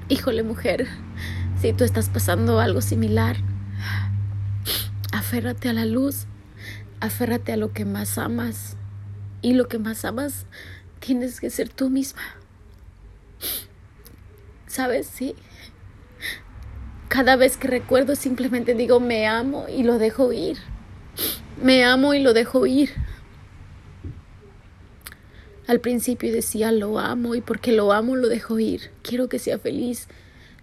híjole 0.08 0.42
mujer, 0.42 0.86
si 1.60 1.74
tú 1.74 1.84
estás 1.84 2.08
pasando 2.08 2.60
algo 2.60 2.80
similar, 2.80 3.36
aférrate 5.12 5.68
a 5.68 5.74
la 5.74 5.84
luz 5.84 6.26
aférrate 7.00 7.52
a 7.52 7.58
lo 7.58 7.74
que 7.74 7.84
más 7.84 8.16
amas. 8.16 8.78
Y 9.42 9.52
lo 9.52 9.68
que 9.68 9.78
más 9.78 10.06
amas 10.06 10.46
tienes 10.98 11.40
que 11.40 11.50
ser 11.50 11.68
tú 11.68 11.90
misma. 11.90 12.22
¿Sabes? 14.66 15.06
Sí. 15.06 15.34
Cada 17.08 17.36
vez 17.36 17.58
que 17.58 17.68
recuerdo 17.68 18.16
simplemente 18.16 18.72
digo 18.72 18.98
me 18.98 19.26
amo 19.26 19.66
y 19.68 19.82
lo 19.82 19.98
dejo 19.98 20.32
ir. 20.32 20.56
Me 21.62 21.84
amo 21.84 22.14
y 22.14 22.20
lo 22.20 22.32
dejo 22.32 22.66
ir. 22.66 22.94
Al 25.66 25.80
principio 25.80 26.32
decía 26.32 26.70
lo 26.70 26.98
amo 26.98 27.34
y 27.34 27.40
porque 27.40 27.72
lo 27.72 27.92
amo 27.92 28.16
lo 28.16 28.28
dejo 28.28 28.58
ir. 28.58 28.90
Quiero 29.02 29.28
que 29.28 29.38
sea 29.38 29.58
feliz. 29.58 30.08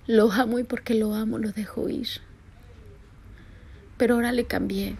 Lo 0.07 0.31
amo 0.31 0.59
y 0.59 0.63
porque 0.63 0.93
lo 0.93 1.13
amo 1.13 1.37
lo 1.37 1.51
dejo 1.51 1.89
ir. 1.89 2.07
Pero 3.97 4.15
ahora 4.15 4.31
le 4.31 4.45
cambié. 4.45 4.95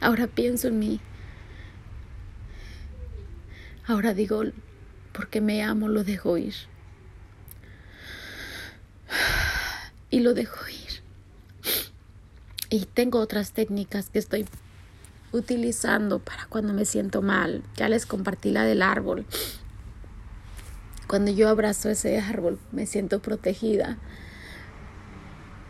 Ahora 0.00 0.26
pienso 0.26 0.68
en 0.68 0.78
mí. 0.78 1.00
Ahora 3.86 4.14
digo, 4.14 4.42
porque 5.12 5.40
me 5.40 5.62
amo, 5.62 5.88
lo 5.88 6.04
dejo 6.04 6.36
ir. 6.38 6.54
Y 10.08 10.20
lo 10.20 10.34
dejo 10.34 10.68
ir. 10.68 11.02
Y 12.70 12.86
tengo 12.86 13.18
otras 13.18 13.52
técnicas 13.52 14.08
que 14.08 14.20
estoy 14.20 14.46
utilizando 15.36 16.18
para 16.18 16.46
cuando 16.46 16.72
me 16.72 16.84
siento 16.84 17.22
mal. 17.22 17.62
Ya 17.76 17.88
les 17.88 18.06
compartí 18.06 18.50
la 18.50 18.64
del 18.64 18.82
árbol. 18.82 19.26
Cuando 21.06 21.30
yo 21.30 21.48
abrazo 21.48 21.88
ese 21.88 22.18
árbol 22.18 22.58
me 22.72 22.86
siento 22.86 23.20
protegida. 23.20 23.98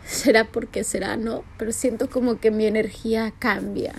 Será 0.05 0.45
porque 0.45 0.83
será, 0.83 1.17
no, 1.17 1.43
pero 1.57 1.71
siento 1.71 2.09
como 2.09 2.39
que 2.39 2.49
mi 2.49 2.65
energía 2.65 3.33
cambia, 3.39 3.93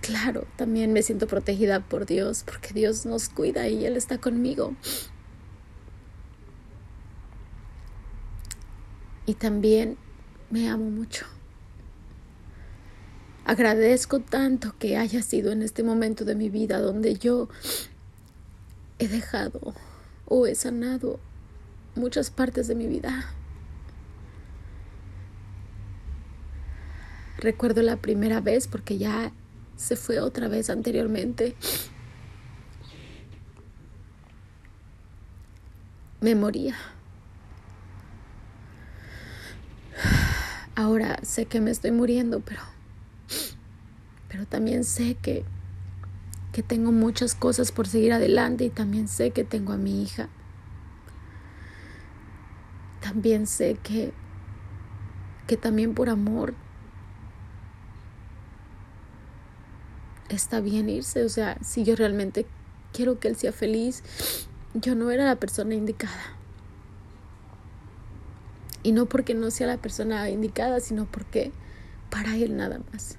claro, 0.00 0.46
también 0.56 0.92
me 0.92 1.02
siento 1.02 1.26
protegida 1.26 1.80
por 1.80 2.04
Dios, 2.06 2.42
porque 2.44 2.74
Dios 2.74 3.06
nos 3.06 3.28
cuida 3.28 3.68
y 3.68 3.86
Él 3.86 3.96
está 3.96 4.18
conmigo. 4.18 4.74
Y 9.26 9.34
también 9.34 9.96
me 10.50 10.68
amo 10.68 10.90
mucho. 10.90 11.26
Agradezco 13.44 14.20
tanto 14.20 14.74
que 14.78 14.96
haya 14.96 15.22
sido 15.22 15.52
en 15.52 15.62
este 15.62 15.82
momento 15.82 16.24
de 16.24 16.34
mi 16.34 16.48
vida 16.48 16.80
donde 16.80 17.16
yo 17.16 17.48
he 18.98 19.08
dejado 19.08 19.74
o 20.26 20.46
he 20.46 20.54
sanado 20.54 21.20
muchas 21.94 22.30
partes 22.30 22.68
de 22.68 22.74
mi 22.74 22.86
vida. 22.86 23.34
recuerdo 27.44 27.82
la 27.82 27.98
primera 27.98 28.40
vez 28.40 28.66
porque 28.66 28.96
ya 28.96 29.30
se 29.76 29.96
fue 29.96 30.18
otra 30.18 30.48
vez 30.48 30.70
anteriormente. 30.70 31.54
Me 36.20 36.34
moría. 36.34 36.74
Ahora 40.74 41.18
sé 41.22 41.44
que 41.44 41.60
me 41.60 41.70
estoy 41.70 41.90
muriendo, 41.90 42.40
pero 42.40 42.62
pero 44.34 44.46
también 44.46 44.82
sé 44.82 45.14
que 45.14 45.44
que 46.50 46.64
tengo 46.64 46.90
muchas 46.90 47.36
cosas 47.36 47.70
por 47.70 47.86
seguir 47.86 48.12
adelante 48.12 48.64
y 48.64 48.68
también 48.68 49.06
sé 49.06 49.30
que 49.30 49.44
tengo 49.44 49.72
a 49.72 49.76
mi 49.76 50.02
hija. 50.02 50.28
También 53.00 53.46
sé 53.46 53.78
que 53.80 54.12
que 55.46 55.56
también 55.56 55.94
por 55.94 56.08
amor 56.08 56.52
está 60.28 60.60
bien 60.60 60.90
irse, 60.90 61.22
o 61.22 61.28
sea, 61.28 61.56
si 61.62 61.84
yo 61.84 61.94
realmente 61.94 62.44
quiero 62.92 63.20
que 63.20 63.28
él 63.28 63.36
sea 63.36 63.52
feliz, 63.52 64.02
yo 64.74 64.96
no 64.96 65.12
era 65.12 65.26
la 65.26 65.36
persona 65.36 65.76
indicada. 65.76 66.34
Y 68.82 68.90
no 68.90 69.06
porque 69.06 69.34
no 69.34 69.52
sea 69.52 69.68
la 69.68 69.76
persona 69.76 70.28
indicada, 70.28 70.80
sino 70.80 71.04
porque 71.06 71.52
para 72.10 72.34
él 72.36 72.56
nada 72.56 72.80
más. 72.92 73.16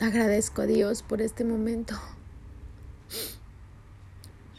Agradezco 0.00 0.62
a 0.62 0.66
Dios 0.66 1.02
por 1.02 1.20
este 1.20 1.44
momento, 1.44 1.94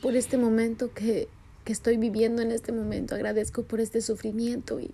por 0.01 0.15
este 0.15 0.37
momento 0.37 0.93
que, 0.93 1.29
que 1.65 1.73
estoy 1.73 1.97
viviendo 1.97 2.43
en 2.43 2.51
este 2.51 2.71
momento. 2.71 3.15
Agradezco 3.15 3.63
por 3.63 3.81
este 3.81 4.01
sufrimiento 4.01 4.79
y, 4.79 4.93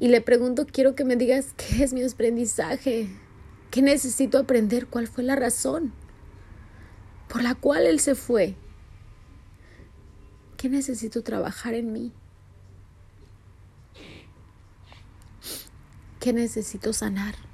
y 0.00 0.08
le 0.08 0.22
pregunto, 0.22 0.66
quiero 0.66 0.94
que 0.94 1.04
me 1.04 1.16
digas 1.16 1.52
qué 1.56 1.84
es 1.84 1.92
mi 1.92 2.02
aprendizaje, 2.02 3.08
qué 3.70 3.82
necesito 3.82 4.38
aprender, 4.38 4.86
cuál 4.86 5.06
fue 5.06 5.22
la 5.22 5.36
razón 5.36 5.92
por 7.28 7.42
la 7.42 7.54
cual 7.54 7.86
Él 7.86 8.00
se 8.00 8.14
fue. 8.14 8.56
¿Qué 10.56 10.70
necesito 10.70 11.22
trabajar 11.22 11.74
en 11.74 11.92
mí? 11.92 12.12
¿Qué 16.20 16.32
necesito 16.32 16.94
sanar? 16.94 17.45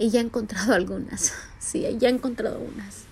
Y 0.00 0.08
ya 0.08 0.20
he 0.20 0.24
encontrado 0.24 0.74
algunas. 0.74 1.34
Sí, 1.60 1.86
ya 1.98 2.08
he 2.08 2.10
encontrado 2.10 2.58
unas. 2.58 3.04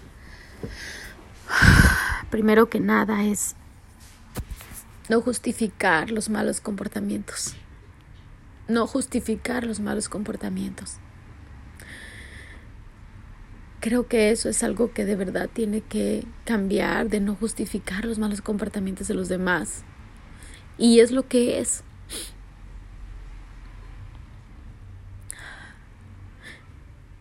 Primero 2.31 2.71
que 2.71 2.81
nada 2.81 3.25
es 3.25 3.55
no 5.11 5.21
justificar 5.21 6.11
los 6.11 6.31
malos 6.31 6.63
comportamientos. 6.63 7.55
No 8.69 8.87
justificar 8.87 9.65
los 9.65 9.81
malos 9.81 10.09
comportamientos. 10.09 10.97
Creo 13.81 14.09
que 14.09 14.31
eso 14.31 14.49
es 14.49 14.63
algo 14.63 14.93
que 14.93 15.05
de 15.05 15.15
verdad 15.15 15.51
tiene 15.53 15.83
que 15.83 16.25
cambiar, 16.47 17.11
de 17.11 17.21
no 17.21 17.35
justificar 17.35 18.07
los 18.07 18.19
malos 18.19 18.41
comportamientos 18.41 19.09
de 19.09 19.15
los 19.15 19.29
demás. 19.29 19.85
Y 20.79 21.01
es 21.01 21.11
lo 21.13 21.29
que 21.29 21.61
es. 21.61 21.85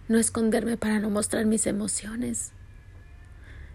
No 0.07 0.17
esconderme 0.17 0.77
para 0.77 0.99
no 0.99 1.09
mostrar 1.09 1.45
mis 1.45 1.67
emociones. 1.67 2.53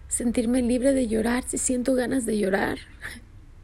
Sentirme 0.09 0.63
libre 0.63 0.93
de 0.93 1.07
llorar 1.07 1.45
si 1.47 1.59
siento 1.59 1.95
ganas 1.95 2.25
de 2.25 2.39
llorar 2.39 2.79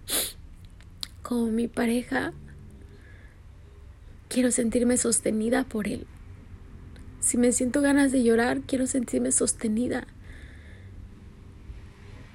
como 1.23 1.51
mi 1.51 1.69
pareja, 1.69 2.33
quiero 4.29 4.51
sentirme 4.51 4.97
sostenida 4.97 5.65
por 5.65 5.87
él. 5.87 6.07
Si 7.21 7.37
me 7.37 7.53
siento 7.53 7.83
ganas 7.83 8.13
de 8.13 8.23
llorar, 8.23 8.63
quiero 8.63 8.87
sentirme 8.87 9.31
sostenida. 9.33 10.07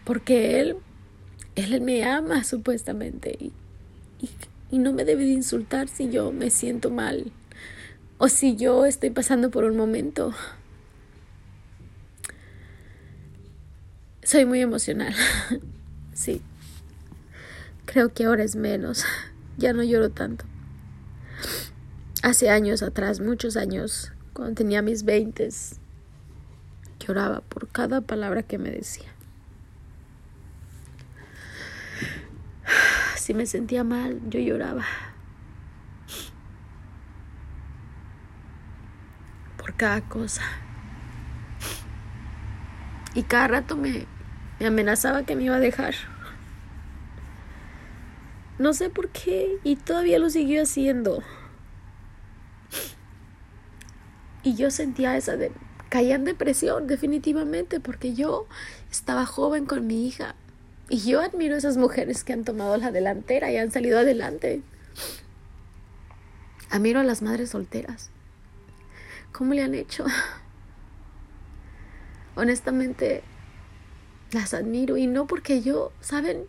Porque 0.04 0.60
él, 0.60 0.76
él 1.56 1.82
me 1.82 2.04
ama 2.04 2.44
supuestamente 2.44 3.36
y, 3.40 3.52
y 4.70 4.78
no 4.78 4.94
me 4.94 5.06
debe 5.06 5.24
de 5.24 5.32
insultar 5.32 5.88
si 5.88 6.10
yo 6.10 6.32
me 6.32 6.50
siento 6.52 6.92
mal 6.92 7.32
o 8.24 8.30
si 8.30 8.56
yo 8.56 8.86
estoy 8.86 9.10
pasando 9.10 9.52
por 9.52 9.66
un 9.66 9.76
momento. 9.76 10.34
Soy 14.24 14.46
muy 14.46 14.62
emocional. 14.62 15.14
sí. 16.14 16.42
Creo 17.86 18.14
que 18.14 18.24
ahora 18.24 18.46
es 18.46 18.56
menos. 18.56 19.04
Ya 19.56 19.72
no 19.72 19.84
lloro 19.84 20.10
tanto. 20.10 20.46
Hace 22.24 22.50
años 22.50 22.82
atrás, 22.82 23.20
muchos 23.20 23.56
años, 23.56 24.12
cuando 24.34 24.56
tenía 24.56 24.82
mis 24.82 25.04
veintes, 25.04 25.80
lloraba 27.00 27.42
por 27.42 27.68
cada 27.68 28.02
palabra 28.02 28.42
que 28.42 28.58
me 28.58 28.72
decía. 28.72 29.14
Si 33.18 33.36
me 33.36 33.46
sentía 33.46 33.84
mal, 33.84 34.22
yo 34.30 34.40
lloraba. 34.40 34.86
Por 39.64 39.76
cada 39.76 40.02
cosa. 40.02 40.42
Y 43.14 43.24
cada 43.24 43.48
rato 43.48 43.78
me, 43.78 44.06
me 44.60 44.66
amenazaba 44.68 45.24
que 45.24 45.38
me 45.38 45.44
iba 45.44 45.56
a 45.56 45.62
dejar. 45.62 45.96
No 48.60 48.74
sé 48.74 48.90
por 48.90 49.08
qué 49.08 49.58
y 49.64 49.78
todavía 49.78 50.20
lo 50.20 50.30
siguió 50.30 50.64
haciendo. 50.64 51.24
Y 54.44 54.56
yo 54.56 54.70
sentía 54.70 55.16
esa 55.16 55.38
de 55.38 55.54
caía 55.88 56.16
en 56.16 56.26
depresión 56.26 56.86
definitivamente 56.86 57.80
porque 57.80 58.14
yo 58.16 58.48
estaba 58.92 59.26
joven 59.26 59.66
con 59.66 59.88
mi 59.88 60.06
hija 60.06 60.36
y 60.90 60.98
yo 60.98 61.22
admiro 61.22 61.56
a 61.56 61.60
esas 61.60 61.78
mujeres 61.78 62.26
que 62.26 62.34
han 62.34 62.44
tomado 62.44 62.76
la 62.76 62.92
delantera 62.92 63.50
y 63.50 63.56
han 63.56 63.72
salido 63.72 64.00
adelante. 64.00 64.62
Admiro 66.70 67.00
a 67.00 67.04
las 67.04 67.22
madres 67.22 67.52
solteras. 67.52 68.10
¿Cómo 69.34 69.54
le 69.54 69.64
han 69.64 69.76
hecho? 69.76 70.06
Honestamente 72.36 73.24
las 74.32 74.54
admiro 74.54 74.96
y 74.96 75.06
no 75.06 75.28
porque 75.28 75.62
yo, 75.62 75.92
¿saben? 76.00 76.46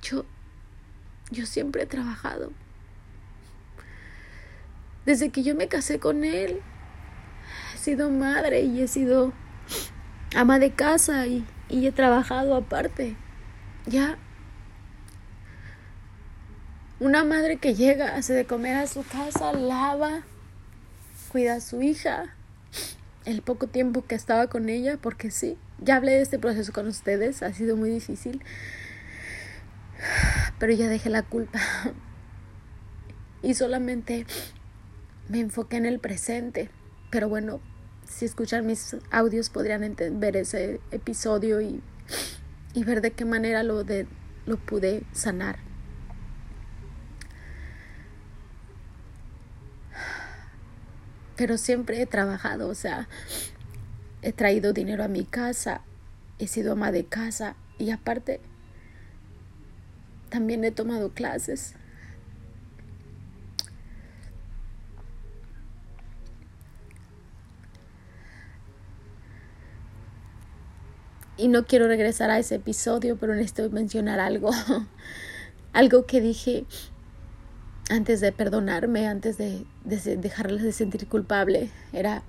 Yo 0.00 0.24
yo 1.30 1.46
siempre 1.46 1.82
he 1.82 1.86
trabajado. 1.86 2.52
Desde 5.04 5.30
que 5.30 5.42
yo 5.42 5.54
me 5.54 5.68
casé 5.68 5.98
con 5.98 6.24
él, 6.24 6.60
he 7.74 7.78
sido 7.78 8.10
madre 8.10 8.62
y 8.62 8.82
he 8.82 8.88
sido 8.88 9.32
ama 10.34 10.58
de 10.58 10.72
casa 10.72 11.26
y, 11.26 11.44
he 11.68 11.92
trabajado 11.92 12.54
aparte. 12.54 13.16
Ya. 13.86 14.16
Una 17.00 17.24
madre 17.24 17.56
que 17.56 17.74
llega, 17.74 18.14
hace 18.14 18.32
de 18.32 18.46
comer 18.46 18.76
a 18.76 18.86
su 18.86 19.04
casa, 19.04 19.52
lava, 19.52 20.22
cuida 21.34 21.56
a 21.56 21.60
su 21.60 21.82
hija. 21.82 22.36
El 23.24 23.42
poco 23.42 23.66
tiempo 23.66 24.06
que 24.06 24.14
estaba 24.14 24.46
con 24.46 24.68
ella, 24.68 24.98
porque 25.02 25.32
sí, 25.32 25.58
ya 25.80 25.96
hablé 25.96 26.12
de 26.12 26.22
este 26.22 26.38
proceso 26.38 26.72
con 26.72 26.86
ustedes, 26.86 27.42
ha 27.42 27.52
sido 27.52 27.76
muy 27.76 27.90
difícil 27.90 28.40
pero 30.58 30.72
ya 30.72 30.88
dejé 30.88 31.10
la 31.10 31.22
culpa 31.22 31.60
y 33.42 33.54
solamente 33.54 34.26
me 35.28 35.40
enfoqué 35.40 35.76
en 35.76 35.86
el 35.86 35.98
presente. 35.98 36.70
Pero 37.10 37.28
bueno, 37.28 37.60
si 38.08 38.24
escuchan 38.24 38.66
mis 38.66 38.96
audios 39.10 39.50
podrían 39.50 39.94
ver 40.20 40.36
ese 40.36 40.80
episodio 40.90 41.60
y, 41.60 41.82
y 42.74 42.84
ver 42.84 43.00
de 43.00 43.12
qué 43.12 43.24
manera 43.24 43.62
lo, 43.62 43.84
de, 43.84 44.06
lo 44.46 44.56
pude 44.56 45.04
sanar. 45.12 45.63
Pero 51.36 51.58
siempre 51.58 52.00
he 52.00 52.06
trabajado, 52.06 52.68
o 52.68 52.74
sea, 52.74 53.08
he 54.22 54.32
traído 54.32 54.72
dinero 54.72 55.04
a 55.04 55.08
mi 55.08 55.24
casa, 55.24 55.82
he 56.38 56.46
sido 56.46 56.72
ama 56.72 56.92
de 56.92 57.04
casa 57.04 57.56
y 57.78 57.90
aparte 57.90 58.40
también 60.28 60.64
he 60.64 60.70
tomado 60.70 61.10
clases. 61.10 61.74
Y 71.36 71.48
no 71.48 71.66
quiero 71.66 71.88
regresar 71.88 72.30
a 72.30 72.38
ese 72.38 72.56
episodio, 72.56 73.16
pero 73.16 73.34
necesito 73.34 73.68
mencionar 73.70 74.20
algo. 74.20 74.50
algo 75.72 76.06
que 76.06 76.20
dije 76.20 76.64
antes 77.90 78.20
de 78.20 78.32
perdonarme, 78.32 79.06
antes 79.06 79.36
de, 79.38 79.64
de 79.84 80.16
dejarles 80.16 80.62
de 80.62 80.72
sentir 80.72 81.06
culpable. 81.08 81.70
Era, 81.92 82.22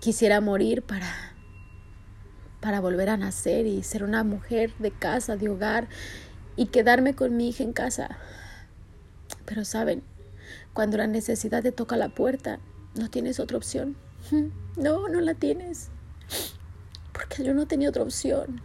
quisiera 0.00 0.40
morir 0.40 0.82
para 0.82 1.32
para 2.62 2.80
volver 2.80 3.10
a 3.10 3.16
nacer 3.16 3.66
y 3.66 3.82
ser 3.82 4.04
una 4.04 4.22
mujer 4.22 4.72
de 4.78 4.92
casa, 4.92 5.36
de 5.36 5.48
hogar 5.48 5.88
y 6.54 6.66
quedarme 6.66 7.12
con 7.12 7.36
mi 7.36 7.48
hija 7.48 7.64
en 7.64 7.72
casa. 7.72 8.16
Pero 9.44 9.64
saben, 9.64 10.04
cuando 10.72 10.96
la 10.96 11.08
necesidad 11.08 11.64
te 11.64 11.72
toca 11.72 11.96
la 11.96 12.10
puerta, 12.10 12.60
no 12.94 13.10
tienes 13.10 13.38
otra 13.40 13.58
opción. 13.58 13.96
No, 14.74 15.06
no 15.06 15.20
la 15.20 15.34
tienes. 15.34 15.90
Porque 17.12 17.44
yo 17.44 17.52
no 17.52 17.66
tenía 17.66 17.90
otra 17.90 18.04
opción. 18.04 18.62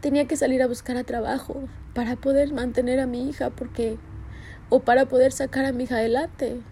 Tenía 0.00 0.28
que 0.28 0.36
salir 0.36 0.62
a 0.62 0.68
buscar 0.68 0.96
a 0.96 1.02
trabajo 1.02 1.68
para 2.00 2.16
poder 2.16 2.50
mantener 2.54 2.98
a 2.98 3.04
mi 3.04 3.28
hija 3.28 3.50
porque 3.50 3.98
o 4.70 4.80
para 4.80 5.04
poder 5.04 5.32
sacar 5.32 5.66
a 5.66 5.72
mi 5.72 5.84
hija 5.84 5.96
adelante. 5.96 6.62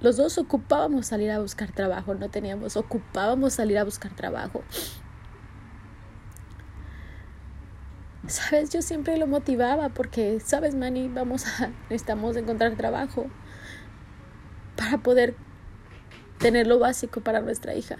Los 0.00 0.16
dos 0.16 0.38
ocupábamos 0.38 1.08
salir 1.08 1.32
a 1.32 1.40
buscar 1.40 1.72
trabajo, 1.72 2.14
no 2.14 2.28
teníamos, 2.30 2.76
ocupábamos 2.76 3.54
salir 3.54 3.78
a 3.78 3.84
buscar 3.84 4.14
trabajo. 4.14 4.62
Sabes, 8.28 8.70
yo 8.70 8.80
siempre 8.80 9.16
lo 9.16 9.26
motivaba 9.26 9.88
porque, 9.88 10.38
sabes, 10.38 10.76
Manny, 10.76 11.08
vamos 11.08 11.44
a, 11.60 11.72
necesitamos 11.90 12.36
encontrar 12.36 12.76
trabajo 12.76 13.26
para 14.76 14.98
poder 14.98 15.34
tener 16.38 16.68
lo 16.68 16.78
básico 16.78 17.22
para 17.22 17.40
nuestra 17.40 17.74
hija. 17.74 17.96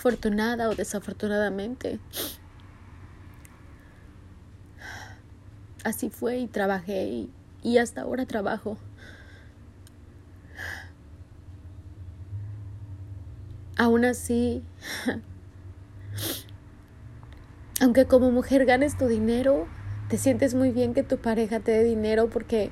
Afortunada 0.00 0.70
o 0.70 0.74
desafortunadamente, 0.74 2.00
así 5.84 6.08
fue 6.08 6.38
y 6.38 6.46
trabajé 6.46 7.04
y, 7.04 7.30
y 7.62 7.76
hasta 7.76 8.00
ahora 8.00 8.24
trabajo. 8.24 8.78
Aún 13.76 14.06
así, 14.06 14.62
aunque 17.82 18.06
como 18.06 18.30
mujer 18.30 18.64
ganes 18.64 18.96
tu 18.96 19.06
dinero, 19.06 19.68
te 20.08 20.16
sientes 20.16 20.54
muy 20.54 20.70
bien 20.70 20.94
que 20.94 21.02
tu 21.02 21.18
pareja 21.18 21.60
te 21.60 21.72
dé 21.72 21.84
dinero 21.84 22.30
porque 22.30 22.70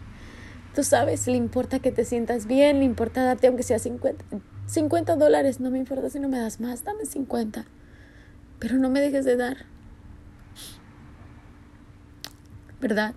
tú 0.75 0.83
sabes, 0.83 1.27
le 1.27 1.37
importa 1.37 1.79
que 1.79 1.93
te 1.93 2.07
sientas 2.07 2.47
bien, 2.47 2.79
le 2.79 2.87
importa 2.87 3.23
darte 3.23 3.49
aunque 3.49 3.65
sea 3.65 3.79
50, 3.79 4.25
50 4.69 5.17
dólares, 5.17 5.61
no 5.61 5.71
me 5.71 5.79
importa 5.79 6.11
si 6.11 6.21
no 6.21 6.29
me 6.29 6.39
das 6.39 6.61
más, 6.61 6.85
dame 6.85 7.07
50, 7.07 7.65
pero 8.59 8.77
no 8.77 8.91
me 8.91 9.01
dejes 9.01 9.25
de 9.25 9.37
dar. 9.37 9.65
¿Verdad? 12.79 13.15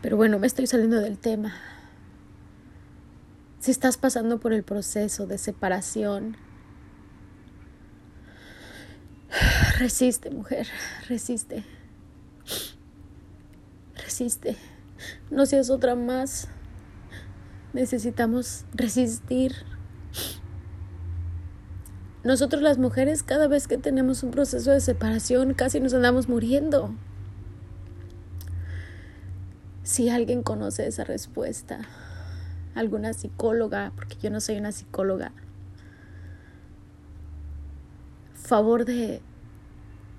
Pero 0.00 0.16
bueno, 0.16 0.38
me 0.38 0.46
estoy 0.46 0.66
saliendo 0.66 1.00
del 1.00 1.18
tema. 1.18 1.54
Si 3.60 3.70
estás 3.70 3.96
pasando 3.98 4.40
por 4.40 4.52
el 4.52 4.62
proceso 4.62 5.26
de 5.26 5.38
separación, 5.38 6.36
resiste, 9.78 10.30
mujer, 10.30 10.66
resiste. 11.08 11.64
Resiste. 13.94 14.56
No 15.30 15.46
seas 15.46 15.70
otra 15.70 15.94
más. 15.94 16.48
Necesitamos 17.74 18.64
resistir. 18.72 19.52
Nosotros 22.22 22.62
las 22.62 22.78
mujeres 22.78 23.24
cada 23.24 23.48
vez 23.48 23.66
que 23.66 23.76
tenemos 23.78 24.22
un 24.22 24.30
proceso 24.30 24.70
de 24.70 24.80
separación 24.80 25.54
casi 25.54 25.80
nos 25.80 25.92
andamos 25.92 26.28
muriendo. 26.28 26.94
Si 29.82 30.08
alguien 30.08 30.44
conoce 30.44 30.86
esa 30.86 31.02
respuesta, 31.02 31.80
alguna 32.76 33.12
psicóloga, 33.12 33.92
porque 33.96 34.16
yo 34.22 34.30
no 34.30 34.40
soy 34.40 34.56
una 34.56 34.70
psicóloga, 34.70 35.32
favor 38.34 38.84
de, 38.84 39.20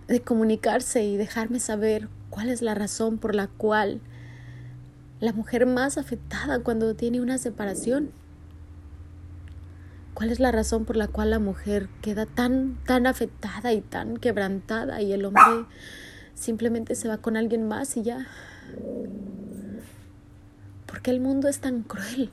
de 0.08 0.22
comunicarse 0.22 1.06
y 1.06 1.16
dejarme 1.16 1.62
saber 1.62 2.10
cuál 2.30 2.50
es 2.50 2.62
la 2.62 2.76
razón 2.76 3.18
por 3.18 3.34
la 3.34 3.48
cual 3.48 4.02
la 5.20 5.34
mujer 5.34 5.66
más 5.66 5.98
afectada 5.98 6.60
cuando 6.60 6.96
tiene 6.96 7.22
una 7.22 7.38
separación. 7.38 8.12
¿Cuál 10.14 10.32
es 10.32 10.40
la 10.40 10.52
razón 10.52 10.86
por 10.86 10.96
la 10.96 11.08
cual 11.08 11.32
la 11.32 11.40
mujer 11.40 11.90
queda 12.02 12.26
tan 12.26 12.78
tan 12.86 13.06
afectada 13.06 13.74
y 13.74 13.82
tan 13.82 14.18
quebrantada 14.18 15.02
y 15.02 15.12
el 15.12 15.26
hombre 15.26 15.66
simplemente 16.34 16.96
se 16.96 17.08
va 17.08 17.18
con 17.18 17.36
alguien 17.36 17.68
más 17.68 17.98
y 17.98 18.04
ya? 18.04 18.28
¿Por 20.86 21.02
qué 21.02 21.12
el 21.12 21.20
mundo 21.20 21.50
es 21.50 21.60
tan 21.60 21.84
cruel? 21.84 22.32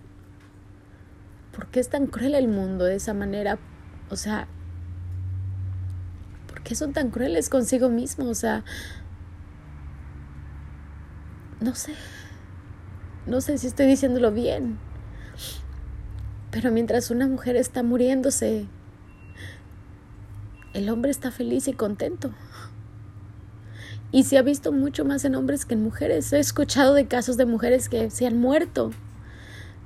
¿Por 1.53 1.67
qué 1.67 1.81
es 1.81 1.89
tan 1.89 2.07
cruel 2.07 2.35
el 2.35 2.49
mundo 2.49 2.85
de 2.85 2.97
esa 2.97 3.15
manera? 3.15 3.59
O 4.11 4.17
sea, 4.17 4.47
¿por 6.47 6.63
qué 6.63 6.75
son 6.75 6.93
tan 6.93 7.11
crueles 7.11 7.49
consigo 7.49 7.89
mismo? 7.89 8.27
O 8.29 8.35
sea, 8.35 8.65
no 11.61 11.75
sé, 11.75 11.95
no 13.27 13.41
sé 13.41 13.59
si 13.59 13.67
estoy 13.67 13.87
diciéndolo 13.87 14.33
bien, 14.33 14.79
pero 16.51 16.71
mientras 16.71 17.11
una 17.11 17.27
mujer 17.27 17.57
está 17.57 17.83
muriéndose, 17.83 18.67
el 20.75 20.89
hombre 20.89 21.11
está 21.11 21.31
feliz 21.31 21.69
y 21.69 21.73
contento. 21.73 22.33
Y 24.11 24.25
se 24.25 24.37
ha 24.37 24.43
visto 24.43 24.73
mucho 24.73 25.05
más 25.05 25.25
en 25.25 25.35
hombres 25.35 25.65
que 25.65 25.75
en 25.75 25.83
mujeres. 25.83 26.33
He 26.33 26.39
escuchado 26.39 26.93
de 26.93 27.07
casos 27.07 27.39
de 27.39 27.47
mujeres 27.47 27.89
que 27.89 28.11
se 28.11 28.27
han 28.27 28.39
muerto 28.39 28.91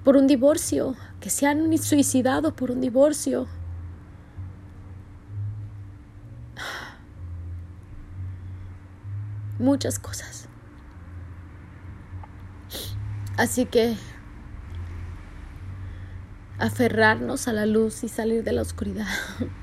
por 0.02 0.16
un 0.16 0.26
divorcio, 0.26 0.96
que 1.20 1.30
se 1.30 1.46
han 1.46 1.76
suicidado 1.78 2.54
por 2.56 2.70
un 2.72 2.80
divorcio. 2.80 3.46
Muchas 9.58 9.98
cosas. 9.98 10.48
Así 13.36 13.66
que 13.66 13.96
aferrarnos 16.58 17.48
a 17.48 17.52
la 17.52 17.66
luz 17.66 18.02
y 18.02 18.08
salir 18.08 18.44
de 18.44 18.52
la 18.52 18.62
oscuridad, 18.62 19.06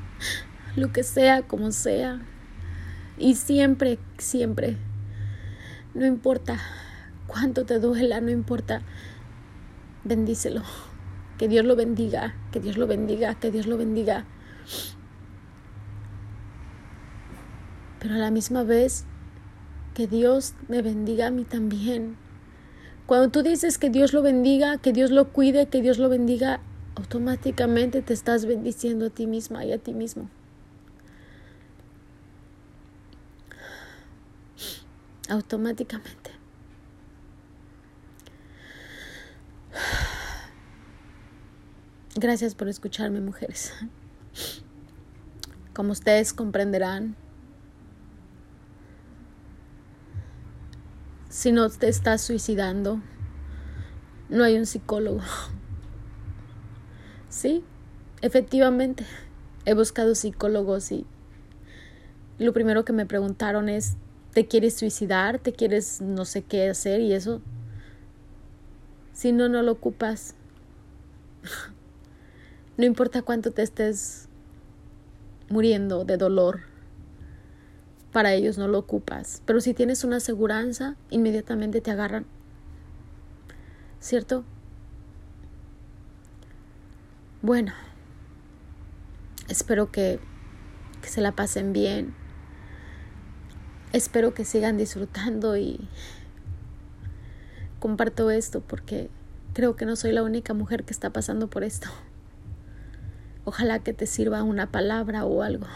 lo 0.75 0.91
que 0.91 1.03
sea, 1.03 1.41
como 1.41 1.71
sea. 1.71 2.21
Y 3.17 3.35
siempre, 3.35 3.99
siempre, 4.17 4.77
no 5.93 6.05
importa 6.05 6.59
cuánto 7.27 7.65
te 7.65 7.79
duela, 7.79 8.21
no 8.21 8.29
importa 8.29 8.81
bendícelo. 10.03 10.61
Que 11.37 11.47
Dios 11.47 11.65
lo 11.65 11.75
bendiga, 11.75 12.35
que 12.51 12.59
Dios 12.59 12.77
lo 12.77 12.87
bendiga, 12.87 13.35
que 13.35 13.51
Dios 13.51 13.65
lo 13.65 13.77
bendiga. 13.77 14.25
Pero 17.99 18.15
a 18.15 18.17
la 18.17 18.31
misma 18.31 18.63
vez, 18.63 19.05
que 19.93 20.07
Dios 20.07 20.53
me 20.67 20.81
bendiga 20.81 21.27
a 21.27 21.31
mí 21.31 21.43
también. 21.43 22.17
Cuando 23.05 23.29
tú 23.29 23.43
dices 23.43 23.77
que 23.77 23.89
Dios 23.89 24.13
lo 24.13 24.21
bendiga, 24.21 24.77
que 24.77 24.93
Dios 24.93 25.11
lo 25.11 25.33
cuide, 25.33 25.67
que 25.67 25.81
Dios 25.81 25.97
lo 25.97 26.07
bendiga, 26.09 26.61
automáticamente 26.95 28.01
te 28.01 28.13
estás 28.13 28.45
bendiciendo 28.45 29.07
a 29.07 29.09
ti 29.09 29.27
misma 29.27 29.65
y 29.65 29.73
a 29.73 29.77
ti 29.77 29.93
mismo. 29.93 30.29
Automáticamente. 35.29 36.31
Gracias 42.15 42.55
por 42.55 42.67
escucharme, 42.69 43.19
mujeres. 43.19 43.73
Como 45.73 45.91
ustedes 45.91 46.31
comprenderán, 46.31 47.15
si 51.33 51.51
no 51.51 51.67
te 51.67 51.89
estás 51.89 52.21
suicidando, 52.21 53.01
no 54.29 54.43
hay 54.43 54.55
un 54.55 54.67
psicólogo. 54.67 55.21
Sí, 57.27 57.63
efectivamente, 58.21 59.03
he 59.65 59.73
buscado 59.73 60.13
psicólogos 60.13 60.91
y 60.91 61.07
lo 62.37 62.53
primero 62.53 62.85
que 62.85 62.93
me 62.93 63.07
preguntaron 63.07 63.67
es, 63.67 63.95
¿te 64.31 64.45
quieres 64.45 64.75
suicidar? 64.75 65.39
¿Te 65.39 65.53
quieres 65.53 66.01
no 66.01 66.23
sé 66.25 66.43
qué 66.43 66.69
hacer? 66.69 67.01
Y 67.01 67.13
eso, 67.13 67.41
si 69.11 69.31
no, 69.31 69.49
no 69.49 69.63
lo 69.63 69.71
ocupas. 69.71 70.35
No 72.75 72.85
importa 72.85 73.21
cuánto 73.21 73.51
te 73.51 73.61
estés 73.61 74.27
muriendo 75.47 76.05
de 76.05 76.17
dolor, 76.17 76.61
para 78.13 78.33
ellos 78.33 78.57
no 78.57 78.69
lo 78.69 78.79
ocupas. 78.79 79.41
Pero 79.45 79.59
si 79.59 79.73
tienes 79.73 80.05
una 80.05 80.17
aseguranza, 80.17 80.95
inmediatamente 81.09 81.81
te 81.81 81.91
agarran. 81.91 82.25
¿Cierto? 83.99 84.45
Bueno, 87.41 87.73
espero 89.49 89.91
que, 89.91 90.19
que 91.01 91.09
se 91.09 91.19
la 91.19 91.33
pasen 91.33 91.73
bien. 91.73 92.13
Espero 93.91 94.33
que 94.33 94.45
sigan 94.45 94.77
disfrutando 94.77 95.57
y 95.57 95.89
comparto 97.79 98.31
esto 98.31 98.61
porque 98.61 99.09
creo 99.53 99.75
que 99.75 99.85
no 99.85 99.95
soy 99.95 100.13
la 100.13 100.23
única 100.23 100.53
mujer 100.53 100.83
que 100.83 100.93
está 100.93 101.09
pasando 101.09 101.49
por 101.49 101.63
esto. 101.63 101.89
Ojalá 103.45 103.79
que 103.79 103.93
te 103.93 104.05
sirva 104.05 104.43
una 104.43 104.71
palabra 104.71 105.25
o 105.25 105.43
algo. 105.43 105.67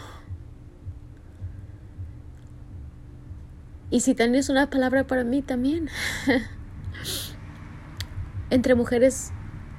Y 3.90 4.00
si 4.00 4.14
tienes 4.14 4.48
una 4.48 4.68
palabra 4.68 5.06
para 5.06 5.24
mí 5.24 5.42
también. 5.42 5.88
Entre 8.50 8.74
mujeres 8.74 9.32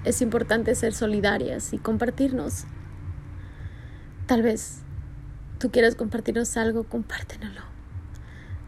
es 0.03 0.21
importante 0.21 0.73
ser 0.75 0.93
solidarias 0.93 1.73
y 1.73 1.77
compartirnos. 1.77 2.65
Tal 4.25 4.41
vez 4.41 4.81
tú 5.59 5.71
quieras 5.71 5.95
compartirnos 5.95 6.55
algo, 6.57 6.83
compártenlo. 6.83 7.61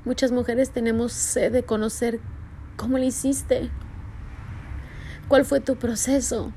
Muchas 0.06 0.32
mujeres 0.32 0.72
tenemos 0.72 1.12
sed 1.14 1.52
de 1.52 1.64
conocer 1.64 2.20
cómo 2.76 2.98
lo 2.98 3.04
hiciste. 3.04 3.70
¿Cuál 5.28 5.46
fue 5.46 5.60
tu 5.60 5.76
proceso? 5.78 6.52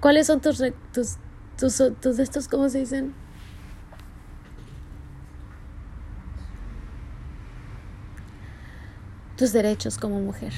¿Cuáles 0.00 0.26
son 0.26 0.40
tus, 0.40 0.62
tus, 0.92 1.16
tus, 1.56 2.00
tus 2.00 2.18
estos, 2.18 2.48
cómo 2.48 2.68
se 2.68 2.78
dicen? 2.80 3.14
Tus 9.40 9.54
derechos 9.54 9.96
como 9.96 10.20
mujer. 10.20 10.52